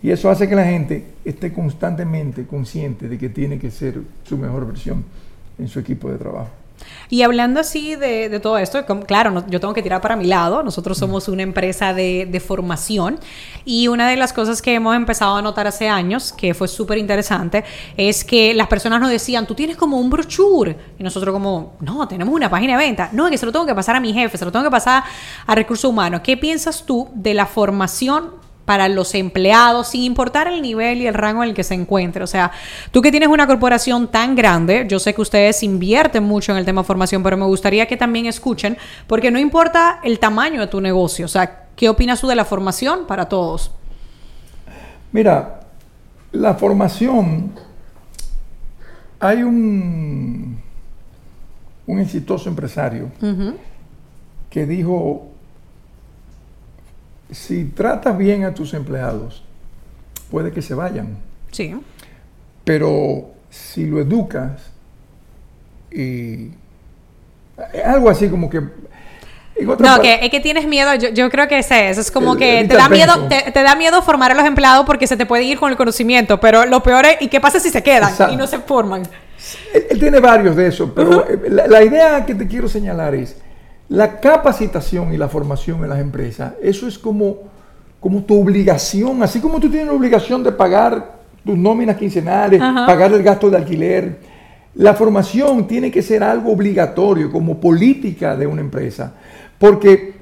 Y 0.00 0.10
eso 0.10 0.30
hace 0.30 0.48
que 0.48 0.54
la 0.54 0.64
gente 0.64 1.04
esté 1.24 1.52
constantemente 1.52 2.46
consciente 2.46 3.08
de 3.08 3.18
que 3.18 3.30
tiene 3.30 3.58
que 3.58 3.72
ser 3.72 4.00
su 4.22 4.38
mejor 4.38 4.66
versión 4.66 5.04
en 5.58 5.66
su 5.66 5.80
equipo 5.80 6.08
de 6.08 6.18
trabajo. 6.18 6.61
Y 7.08 7.22
hablando 7.22 7.60
así 7.60 7.94
de, 7.94 8.40
todo 8.40 8.58
esto, 8.58 8.84
claro, 9.06 9.44
yo 9.48 9.60
tengo 9.60 9.74
que 9.74 9.82
tirar 9.82 10.00
para 10.00 10.16
mi 10.16 10.24
lado. 10.24 10.62
Nosotros 10.62 10.96
somos 10.98 11.28
una 11.28 11.42
empresa 11.42 11.92
de, 11.92 12.42
formación 12.44 13.20
y 13.64 13.88
una 13.88 14.08
de 14.08 14.16
las 14.16 14.32
cosas 14.32 14.62
que 14.62 14.74
hemos 14.74 14.96
empezado 14.96 15.36
a 15.36 15.42
notar 15.42 15.66
hace 15.66 15.88
años, 15.88 16.32
que 16.32 16.54
fue 16.54 16.68
súper 16.68 16.98
interesante, 16.98 17.64
es 17.96 18.24
que 18.24 18.54
las 18.54 18.66
personas 18.66 19.00
nos 19.00 19.10
decían, 19.10 19.46
tú 19.46 19.54
tienes 19.54 19.76
como 19.76 19.98
un 19.98 20.10
brochure. 20.10 20.76
Y 20.98 21.02
nosotros 21.02 21.32
como, 21.32 21.74
no, 21.80 22.08
tenemos 22.08 22.34
una 22.34 22.50
página 22.50 22.78
de 22.78 22.84
venta. 22.84 23.10
No, 23.12 23.26
es 23.26 23.30
que 23.32 23.38
se 23.38 23.46
lo 23.46 23.52
tengo 23.52 23.66
que 23.66 23.74
pasar 23.74 23.94
a 23.96 24.00
mi 24.00 24.12
jefe, 24.12 24.38
se 24.38 24.44
lo 24.44 24.50
tengo 24.50 24.64
que 24.64 24.70
pasar 24.70 25.04
a 25.46 25.54
recursos 25.54 25.88
humanos. 25.88 26.22
¿Qué 26.24 26.36
piensas 26.36 26.84
tú 26.84 27.10
de 27.14 27.34
la 27.34 27.46
formación 27.46 28.41
para 28.64 28.88
los 28.88 29.14
empleados, 29.14 29.88
sin 29.88 30.02
importar 30.02 30.46
el 30.46 30.62
nivel 30.62 31.02
y 31.02 31.06
el 31.06 31.14
rango 31.14 31.42
en 31.42 31.50
el 31.50 31.54
que 31.54 31.64
se 31.64 31.74
encuentre. 31.74 32.22
O 32.22 32.26
sea, 32.26 32.52
tú 32.90 33.02
que 33.02 33.10
tienes 33.10 33.28
una 33.28 33.46
corporación 33.46 34.08
tan 34.08 34.34
grande, 34.34 34.86
yo 34.88 34.98
sé 34.98 35.14
que 35.14 35.20
ustedes 35.20 35.62
invierten 35.62 36.22
mucho 36.22 36.52
en 36.52 36.58
el 36.58 36.64
tema 36.64 36.84
formación, 36.84 37.22
pero 37.22 37.36
me 37.36 37.46
gustaría 37.46 37.86
que 37.86 37.96
también 37.96 38.26
escuchen, 38.26 38.76
porque 39.06 39.30
no 39.30 39.38
importa 39.38 40.00
el 40.04 40.18
tamaño 40.18 40.60
de 40.60 40.66
tu 40.68 40.80
negocio. 40.80 41.24
O 41.26 41.28
sea, 41.28 41.66
¿qué 41.74 41.88
opinas 41.88 42.20
tú 42.20 42.28
de 42.28 42.36
la 42.36 42.44
formación 42.44 43.06
para 43.06 43.28
todos? 43.28 43.72
Mira, 45.10 45.60
la 46.30 46.54
formación, 46.54 47.52
hay 49.20 49.42
un, 49.42 50.58
un 51.86 51.98
exitoso 51.98 52.48
empresario 52.48 53.10
que 54.48 54.66
dijo, 54.66 55.31
si 57.32 57.64
tratas 57.64 58.16
bien 58.16 58.44
a 58.44 58.54
tus 58.54 58.74
empleados, 58.74 59.42
puede 60.30 60.52
que 60.52 60.62
se 60.62 60.74
vayan. 60.74 61.16
Sí. 61.50 61.74
Pero 62.64 63.30
si 63.50 63.86
lo 63.86 64.00
educas 64.00 64.70
y 65.90 66.50
algo 67.84 68.08
así 68.08 68.28
como 68.28 68.48
que 68.48 68.62
no, 69.60 70.00
que 70.00 70.18
es 70.22 70.30
que 70.30 70.40
tienes 70.40 70.66
miedo, 70.66 70.94
yo, 70.94 71.30
creo 71.30 71.46
que 71.46 71.58
es 71.58 71.70
eso, 71.70 72.00
es 72.00 72.10
como 72.10 72.36
que 72.36 72.64
te 72.68 72.74
da, 72.74 72.88
miedo, 72.88 73.28
te, 73.28 73.62
da 73.62 73.76
miedo 73.76 74.00
formar 74.02 74.32
a 74.32 74.34
los 74.34 74.44
empleados 74.44 74.86
porque 74.86 75.06
se 75.06 75.16
te 75.16 75.26
puede 75.26 75.44
ir 75.44 75.58
con 75.58 75.70
el 75.70 75.76
conocimiento, 75.76 76.40
pero 76.40 76.64
lo 76.64 76.82
peor 76.82 77.04
es, 77.06 77.16
¿y 77.20 77.28
qué 77.28 77.40
pasa 77.40 77.60
si 77.60 77.70
se 77.70 77.82
quedan 77.82 78.12
y 78.32 78.36
no 78.36 78.46
se 78.46 78.58
forman? 78.58 79.02
Él, 79.90 79.98
tiene 79.98 80.20
varios 80.20 80.56
de 80.56 80.68
esos, 80.68 80.90
pero 80.94 81.26
la, 81.48 81.82
idea 81.82 82.24
que 82.24 82.34
te 82.34 82.46
quiero 82.46 82.68
señalar 82.68 83.14
es, 83.14 83.36
la 83.92 84.20
capacitación 84.20 85.12
y 85.12 85.18
la 85.18 85.28
formación 85.28 85.84
en 85.84 85.90
las 85.90 86.00
empresas, 86.00 86.54
eso 86.62 86.88
es 86.88 86.98
como, 86.98 87.36
como 88.00 88.22
tu 88.22 88.40
obligación, 88.40 89.22
así 89.22 89.38
como 89.38 89.60
tú 89.60 89.68
tienes 89.68 89.88
la 89.88 89.92
obligación 89.92 90.42
de 90.42 90.50
pagar 90.50 91.18
tus 91.44 91.58
nóminas 91.58 91.98
quincenales, 91.98 92.58
pagar 92.58 93.12
el 93.12 93.22
gasto 93.22 93.50
de 93.50 93.58
alquiler. 93.58 94.18
La 94.76 94.94
formación 94.94 95.66
tiene 95.66 95.90
que 95.90 96.00
ser 96.00 96.24
algo 96.24 96.52
obligatorio 96.52 97.30
como 97.30 97.60
política 97.60 98.34
de 98.34 98.46
una 98.46 98.62
empresa, 98.62 99.12
porque 99.58 100.14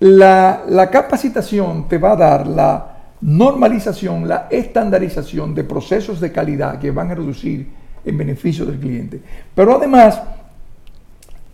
la, 0.00 0.62
la 0.66 0.88
capacitación 0.88 1.86
te 1.86 1.98
va 1.98 2.12
a 2.12 2.16
dar 2.16 2.46
la 2.46 2.96
normalización, 3.20 4.26
la 4.26 4.48
estandarización 4.50 5.54
de 5.54 5.64
procesos 5.64 6.18
de 6.18 6.32
calidad 6.32 6.78
que 6.78 6.90
van 6.90 7.10
a 7.10 7.14
reducir 7.14 7.68
en 8.06 8.16
beneficio 8.16 8.64
del 8.64 8.78
cliente. 8.78 9.20
Pero 9.54 9.76
además, 9.76 10.18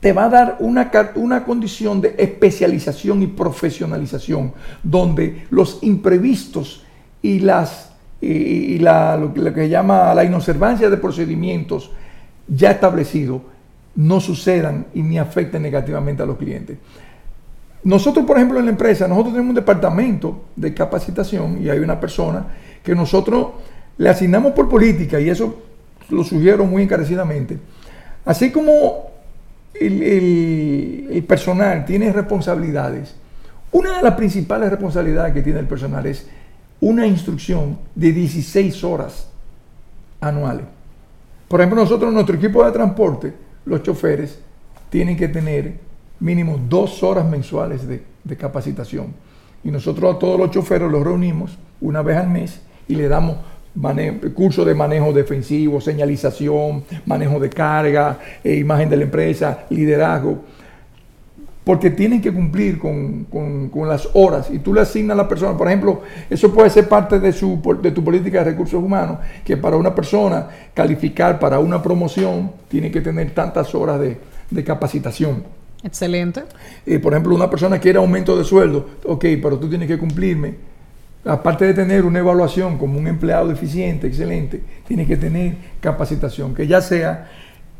te 0.05 0.12
va 0.12 0.27
a 0.27 0.29
dar 0.29 0.57
una, 0.59 0.90
una 1.14 1.45
condición 1.45 2.03
de 2.03 2.14
especialización 2.19 3.23
y 3.23 3.27
profesionalización, 3.27 4.53
donde 4.83 5.47
los 5.49 5.79
imprevistos 5.81 6.85
y, 7.23 7.38
las, 7.38 7.90
y, 8.21 8.81
la, 8.81 9.17
lo, 9.17 9.33
que 9.33 9.62
se 9.62 9.69
llama 9.71 10.14
la 10.14 10.23
inobservancia 10.23 10.90
de 10.90 10.99
procedimientos 10.99 11.90
ya 12.47 12.73
establecidos 12.73 13.40
no 13.95 14.21
sucedan 14.21 14.88
y 14.93 15.01
ni 15.01 15.17
afecten 15.17 15.62
negativamente 15.62 16.23
a 16.23 16.27
los 16.27 16.37
clientes. 16.37 16.77
Nosotros, 17.83 18.27
por 18.27 18.37
ejemplo, 18.37 18.59
en 18.59 18.67
la 18.67 18.73
empresa, 18.73 19.09
nosotros 19.09 19.33
tenemos 19.33 19.53
un 19.53 19.57
departamento 19.57 20.43
de 20.55 20.75
capacitación 20.75 21.62
y 21.64 21.71
hay 21.71 21.79
una 21.79 21.99
persona 21.99 22.45
que 22.83 22.95
nosotros 22.95 23.53
le 23.97 24.11
asignamos 24.11 24.53
por 24.53 24.69
política 24.69 25.19
y 25.19 25.31
eso 25.31 25.62
lo 26.11 26.25
sugiero 26.25 26.67
muy 26.67 26.83
encarecidamente. 26.83 27.57
Así 28.27 28.53
como 28.53 29.13
el, 29.81 31.25
personal 31.27 31.85
tiene 31.85 32.13
responsabilidades, 32.13 33.15
una 33.73 33.97
de 33.97 34.03
las 34.03 34.15
principales 34.15 34.71
responsabilidades 34.71 35.35
que 35.35 35.43
tiene 35.43 35.59
el 35.59 35.67
personal 35.67 36.07
es 36.07 36.27
una 36.81 37.07
instrucción 37.07 37.79
de 37.95 38.13
16 38.13 38.85
horas 38.85 39.29
anuales. 40.21 40.67
Por 41.49 41.61
ejemplo, 41.61 41.81
nosotros, 41.83 42.13
nuestro 42.13 42.37
equipo 42.37 42.65
de 42.65 42.73
transporte, 42.73 43.35
los 43.65 43.83
choferes, 43.83 44.39
tienen 44.91 45.17
que 45.17 45.29
tener 45.29 45.79
mínimo 46.21 46.59
dos 46.69 47.03
horas 47.03 47.27
mensuales 47.27 47.87
de, 47.87 48.03
de 48.23 48.37
capacitación. 48.37 49.09
Y 49.65 49.71
nosotros 49.71 50.15
a 50.15 50.19
todos 50.19 50.39
los 50.39 50.51
choferes 50.51 50.91
los 50.91 51.03
reunimos 51.03 51.57
una 51.81 52.03
vez 52.03 52.17
al 52.17 52.29
mes 52.29 52.61
y 52.87 52.95
le 52.95 53.09
damos 53.09 53.39
curso 54.35 54.65
de 54.65 54.75
manejo 54.75 55.13
defensivo, 55.13 55.81
señalización, 55.81 56.85
manejo 57.07 57.41
de 57.41 57.51
carga, 57.51 58.19
eh, 58.43 58.55
imagen 58.55 58.89
de 58.89 58.97
la 58.97 59.05
empresa, 59.05 59.67
liderazgo, 59.71 60.43
porque 61.65 61.91
tienen 61.91 62.21
que 62.21 62.33
cumplir 62.33 62.79
con, 62.79 63.27
las 63.89 64.09
horas 64.13 64.49
y 64.51 64.59
tú 64.59 64.73
le 64.75 64.83
asignas 64.83 65.15
a 65.15 65.23
la 65.23 65.29
persona, 65.29 65.57
por 65.57 65.67
ejemplo, 65.67 66.03
eso 66.29 66.53
puede 66.53 66.71
ser 66.71 66.89
parte 66.89 67.19
de, 67.19 67.33
su, 67.33 67.61
de 67.83 67.91
tu 67.91 68.05
política 68.05 68.39
de 68.41 68.51
recursos 68.51 68.83
humanos, 68.83 69.19
que 69.45 69.57
para 69.57 69.77
una 69.77 69.95
persona 69.95 70.47
calificar 70.75 71.39
para 71.39 71.59
una 71.59 71.83
promoción 71.83 72.53
tiene 72.69 72.91
que 72.91 73.01
tener 73.01 73.31
tantas 73.33 73.75
horas 73.75 74.01
de, 74.01 74.19
capacitación. 74.65 75.43
Excelente. 75.83 76.45
Eh, 76.87 77.01
por 77.01 77.13
ejemplo, 77.13 77.35
una 77.35 77.51
persona 77.51 77.81
quiere 77.81 77.99
aumento 77.99 78.37
de 78.39 78.45
sueldo, 78.45 78.87
ok, 79.05 79.25
pero 79.43 79.59
tú 79.59 79.69
tienes 79.69 79.89
que 79.89 79.99
cumplirme 79.99 80.74
aparte 81.25 81.65
de 81.65 81.75
tener 81.75 82.05
una 82.05 82.19
evaluación 82.19 82.79
como 82.79 82.99
un 82.99 83.07
empleado 83.07 83.51
eficiente, 83.51 84.07
excelente, 84.07 84.61
tiene 84.87 85.07
que 85.07 85.17
tener 85.17 85.55
capacitación, 85.81 86.55
que 86.55 86.67
ya 86.67 86.81
sea 86.81 87.31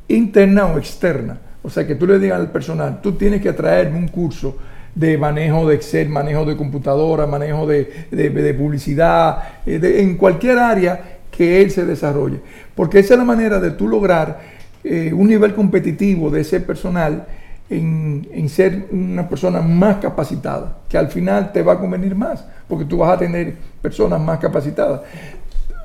interna 0.09 0.67
o 0.67 0.79
externa. 0.79 1.39
O 1.63 1.71
sea, 1.71 1.87
que 1.87 1.95
tú 1.95 2.07
le 2.07 2.19
digas 2.19 2.39
al 2.39 2.51
personal, 2.51 3.01
tú 3.01 3.13
tienes 3.13 3.41
que 3.41 3.53
traerme 3.53 3.99
un 3.99 4.09
curso 4.09 4.59
de 4.95 5.19
manejo 5.19 5.67
de 5.67 5.75
Excel, 5.75 6.09
manejo 6.09 6.45
de 6.45 6.57
computadora, 6.57 7.27
manejo 7.27 7.67
de, 7.67 8.55
publicidad, 8.57 9.39
eh, 9.67 9.97
en 9.99 10.17
cualquier 10.17 10.59
área 10.59 11.19
que 11.31 11.63
él 11.63 11.71
se 11.71 11.85
desarrolle. 11.85 12.41
Porque 12.75 13.01
esa 13.01 13.15
es 13.15 13.19
la 13.19 13.25
manera 13.25 13.61
de 13.61 13.73
tú 13.73 13.89
lograr 13.89 14.41
eh, 14.85 15.13
un 15.13 15.29
nivel 15.29 15.55
competitivo 15.55 16.31
de 16.31 16.43
ese 16.43 16.61
personal 16.61 17.27
en, 17.71 18.49
ser 18.49 18.89
una 18.93 19.29
persona 19.29 19.61
más 19.61 19.97
capacitada, 19.97 20.79
que 20.89 20.99
al 20.99 21.09
final 21.09 21.53
te 21.53 21.63
va 21.63 21.75
a 21.75 21.79
convenir 21.79 22.15
más, 22.15 22.45
porque 22.69 22.85
tú 22.85 22.99
vas 22.99 23.15
a 23.15 23.19
tener 23.19 23.57
personas 23.81 24.21
más 24.21 24.39
capacitadas. 24.39 25.01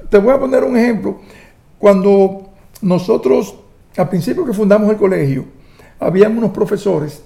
Te 0.10 0.18
voy 0.18 0.34
a 0.34 0.40
poner 0.40 0.64
un 0.64 0.78
ejemplo. 0.78 1.20
Cuando 1.78 2.50
nosotros, 2.82 3.56
al 3.98 4.10
principio 4.10 4.46
que 4.46 4.54
fundamos 4.54 4.90
el 4.90 4.98
colegio, 4.98 5.46
habían 6.00 6.38
unos 6.38 6.52
profesores 6.52 7.24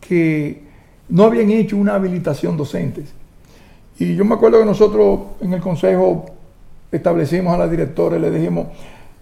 que 0.00 0.62
no 1.08 1.24
habían 1.24 1.50
hecho 1.50 1.76
una 1.76 1.94
habilitación 1.94 2.56
docente. 2.56 3.04
Y 3.98 4.14
yo 4.14 4.24
me 4.24 4.34
acuerdo 4.34 4.60
que 4.60 4.66
nosotros 4.66 5.20
en 5.40 5.52
el 5.52 5.60
consejo 5.60 6.26
establecimos 6.92 7.54
a 7.54 7.58
la 7.58 7.68
directora 7.68 8.16
y 8.16 8.20
le 8.20 8.30
dijimos 8.30 8.68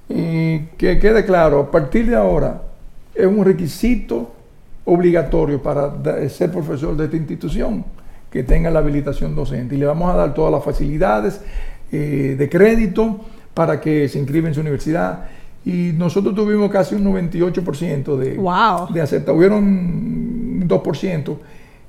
eh, 0.09 0.68
que 0.76 0.98
quede 0.98 1.24
claro, 1.24 1.61
a 1.61 1.70
partir 1.70 2.09
de 2.09 2.16
ahora 2.16 2.62
es 3.14 3.26
un 3.26 3.44
requisito 3.44 4.34
obligatorio 4.85 5.62
para 5.62 5.93
ser 6.28 6.51
profesor 6.51 6.97
de 6.97 7.05
esta 7.05 7.16
institución 7.16 7.85
que 8.30 8.43
tenga 8.43 8.70
la 8.70 8.80
habilitación 8.80 9.35
docente 9.35 9.76
y 9.76 9.78
le 9.78 9.87
vamos 9.87 10.12
a 10.12 10.16
dar 10.16 10.35
todas 10.35 10.53
las 10.53 10.64
facilidades 10.64 11.41
eh, 11.93 12.35
de 12.37 12.49
crédito 12.49 13.20
para 13.55 13.80
que 13.80 14.09
se 14.09 14.18
inscriba 14.18 14.49
en 14.49 14.55
su 14.55 14.61
universidad 14.61 15.26
y 15.64 15.93
nosotros 15.97 16.35
tuvimos 16.35 16.70
casi 16.70 16.95
un 16.95 17.05
98% 17.05 18.16
de, 18.16 18.37
wow. 18.37 18.93
de 18.93 19.01
aceptación, 19.01 19.39
hubieron 19.39 19.64
un 19.64 20.68
2% 20.68 21.37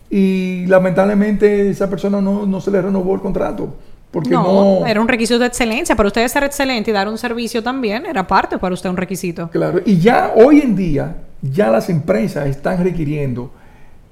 y 0.09 0.65
lamentablemente 0.67 1.69
esa 1.69 1.89
persona 1.89 2.21
no, 2.21 2.45
no 2.45 2.61
se 2.61 2.71
le 2.71 2.81
renovó 2.81 3.15
el 3.15 3.21
contrato. 3.21 3.73
Porque 4.15 4.29
no, 4.29 4.85
era 4.85 5.01
un 5.01 5.09
requisito 5.09 5.37
de 5.39 5.47
excelencia. 5.47 5.93
Para 5.93 6.07
usted 6.07 6.25
ser 6.29 6.45
excelente 6.45 6.89
y 6.89 6.93
dar 6.93 7.09
un 7.09 7.17
servicio 7.17 7.61
también 7.61 8.05
era 8.05 8.25
parte 8.25 8.57
para 8.57 8.73
usted 8.73 8.89
un 8.89 8.95
requisito. 8.95 9.49
Claro, 9.49 9.81
y 9.85 9.99
ya 9.99 10.31
hoy 10.37 10.61
en 10.61 10.73
día, 10.73 11.17
ya 11.41 11.69
las 11.69 11.89
empresas 11.89 12.47
están 12.47 12.81
requiriendo 12.81 13.51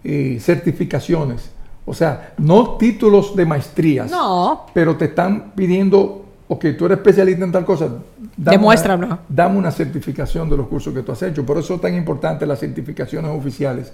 eh, 0.03 0.39
certificaciones. 0.41 1.51
O 1.85 1.93
sea, 1.93 2.33
no 2.37 2.71
títulos 2.71 3.33
de 3.33 3.45
maestrías. 3.45 4.11
No. 4.11 4.65
Pero 4.73 4.97
te 4.97 5.05
están 5.05 5.53
pidiendo, 5.55 6.25
ok, 6.49 6.65
tú 6.77 6.87
eres 6.87 6.97
especialista 6.97 7.45
en 7.45 7.53
tal 7.53 7.63
cosa. 7.63 7.87
Demuéstralo. 8.35 9.19
dame 9.29 9.57
una 9.57 9.71
certificación 9.71 10.49
de 10.49 10.57
los 10.57 10.67
cursos 10.67 10.93
que 10.93 11.01
tú 11.01 11.13
has 11.13 11.23
hecho. 11.23 11.45
Por 11.45 11.57
eso 11.59 11.75
es 11.75 11.81
tan 11.81 11.95
importante 11.95 12.45
las 12.45 12.59
certificaciones 12.59 13.31
oficiales 13.31 13.93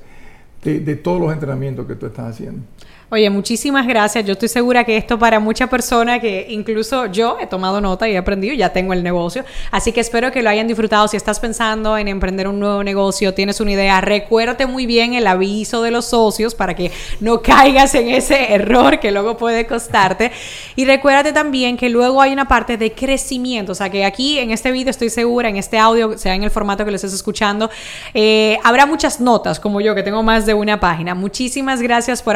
de, 0.63 0.95
todos 0.95 1.21
los 1.21 1.31
entrenamientos 1.31 1.85
que 1.85 1.93
tú 1.93 2.07
estás 2.07 2.31
haciendo. 2.31 2.63
Oye, 3.11 3.27
muchísimas 3.31 3.87
gracias. 3.87 4.23
Yo 4.23 4.33
estoy 4.33 4.49
segura 4.49 4.83
que 4.83 4.95
esto 4.95 5.17
para 5.17 5.39
muchas 5.39 5.67
personas 5.67 6.19
que 6.19 6.45
incluso 6.49 7.07
yo 7.07 7.37
he 7.41 7.47
tomado 7.47 7.81
nota 7.81 8.07
y 8.07 8.13
he 8.13 8.17
aprendido, 8.19 8.53
ya 8.53 8.71
tengo 8.71 8.93
el 8.93 9.01
negocio. 9.01 9.43
Así 9.71 9.91
que 9.91 9.99
espero 9.99 10.31
que 10.31 10.43
lo 10.43 10.49
hayan 10.51 10.67
disfrutado. 10.67 11.07
Si 11.07 11.17
estás 11.17 11.39
pensando 11.39 11.97
en 11.97 12.07
emprender 12.07 12.47
un 12.47 12.59
nuevo 12.59 12.83
negocio, 12.83 13.33
tienes 13.33 13.59
una 13.61 13.71
idea, 13.71 13.99
recuérdate 13.99 14.67
muy 14.67 14.85
bien 14.85 15.15
el 15.15 15.25
aviso 15.25 15.81
de 15.81 15.89
los 15.89 16.05
socios 16.05 16.53
para 16.53 16.75
que 16.75 16.91
no 17.19 17.41
caigas 17.41 17.95
en 17.95 18.09
ese 18.09 18.53
error 18.53 18.99
que 18.99 19.11
luego 19.11 19.37
puede 19.37 19.65
costarte. 19.65 20.31
Y 20.75 20.85
recuérdate 20.85 21.33
también 21.33 21.77
que 21.77 21.89
luego 21.89 22.21
hay 22.21 22.31
una 22.31 22.47
parte 22.47 22.77
de 22.77 22.91
crecimiento. 22.91 23.71
O 23.71 23.75
sea, 23.75 23.89
que 23.89 24.05
aquí 24.05 24.37
en 24.37 24.51
este 24.51 24.71
video 24.71 24.91
estoy 24.91 25.09
segura, 25.09 25.49
en 25.49 25.57
este 25.57 25.79
audio, 25.79 26.15
sea 26.15 26.35
en 26.35 26.43
el 26.43 26.51
formato 26.51 26.85
que 26.85 26.91
lo 26.91 26.95
estés 26.95 27.13
escuchando, 27.13 27.71
eh, 28.13 28.59
habrá 28.63 28.85
muchas 28.85 29.19
notas 29.19 29.59
como 29.59 29.81
yo 29.81 29.95
que 29.95 30.03
tengo 30.03 30.21
más 30.21 30.45
de 30.45 30.53
una 30.53 30.79
página. 30.79 31.15
Muchísimas 31.15 31.81
gracias 31.81 32.21
por 32.21 32.35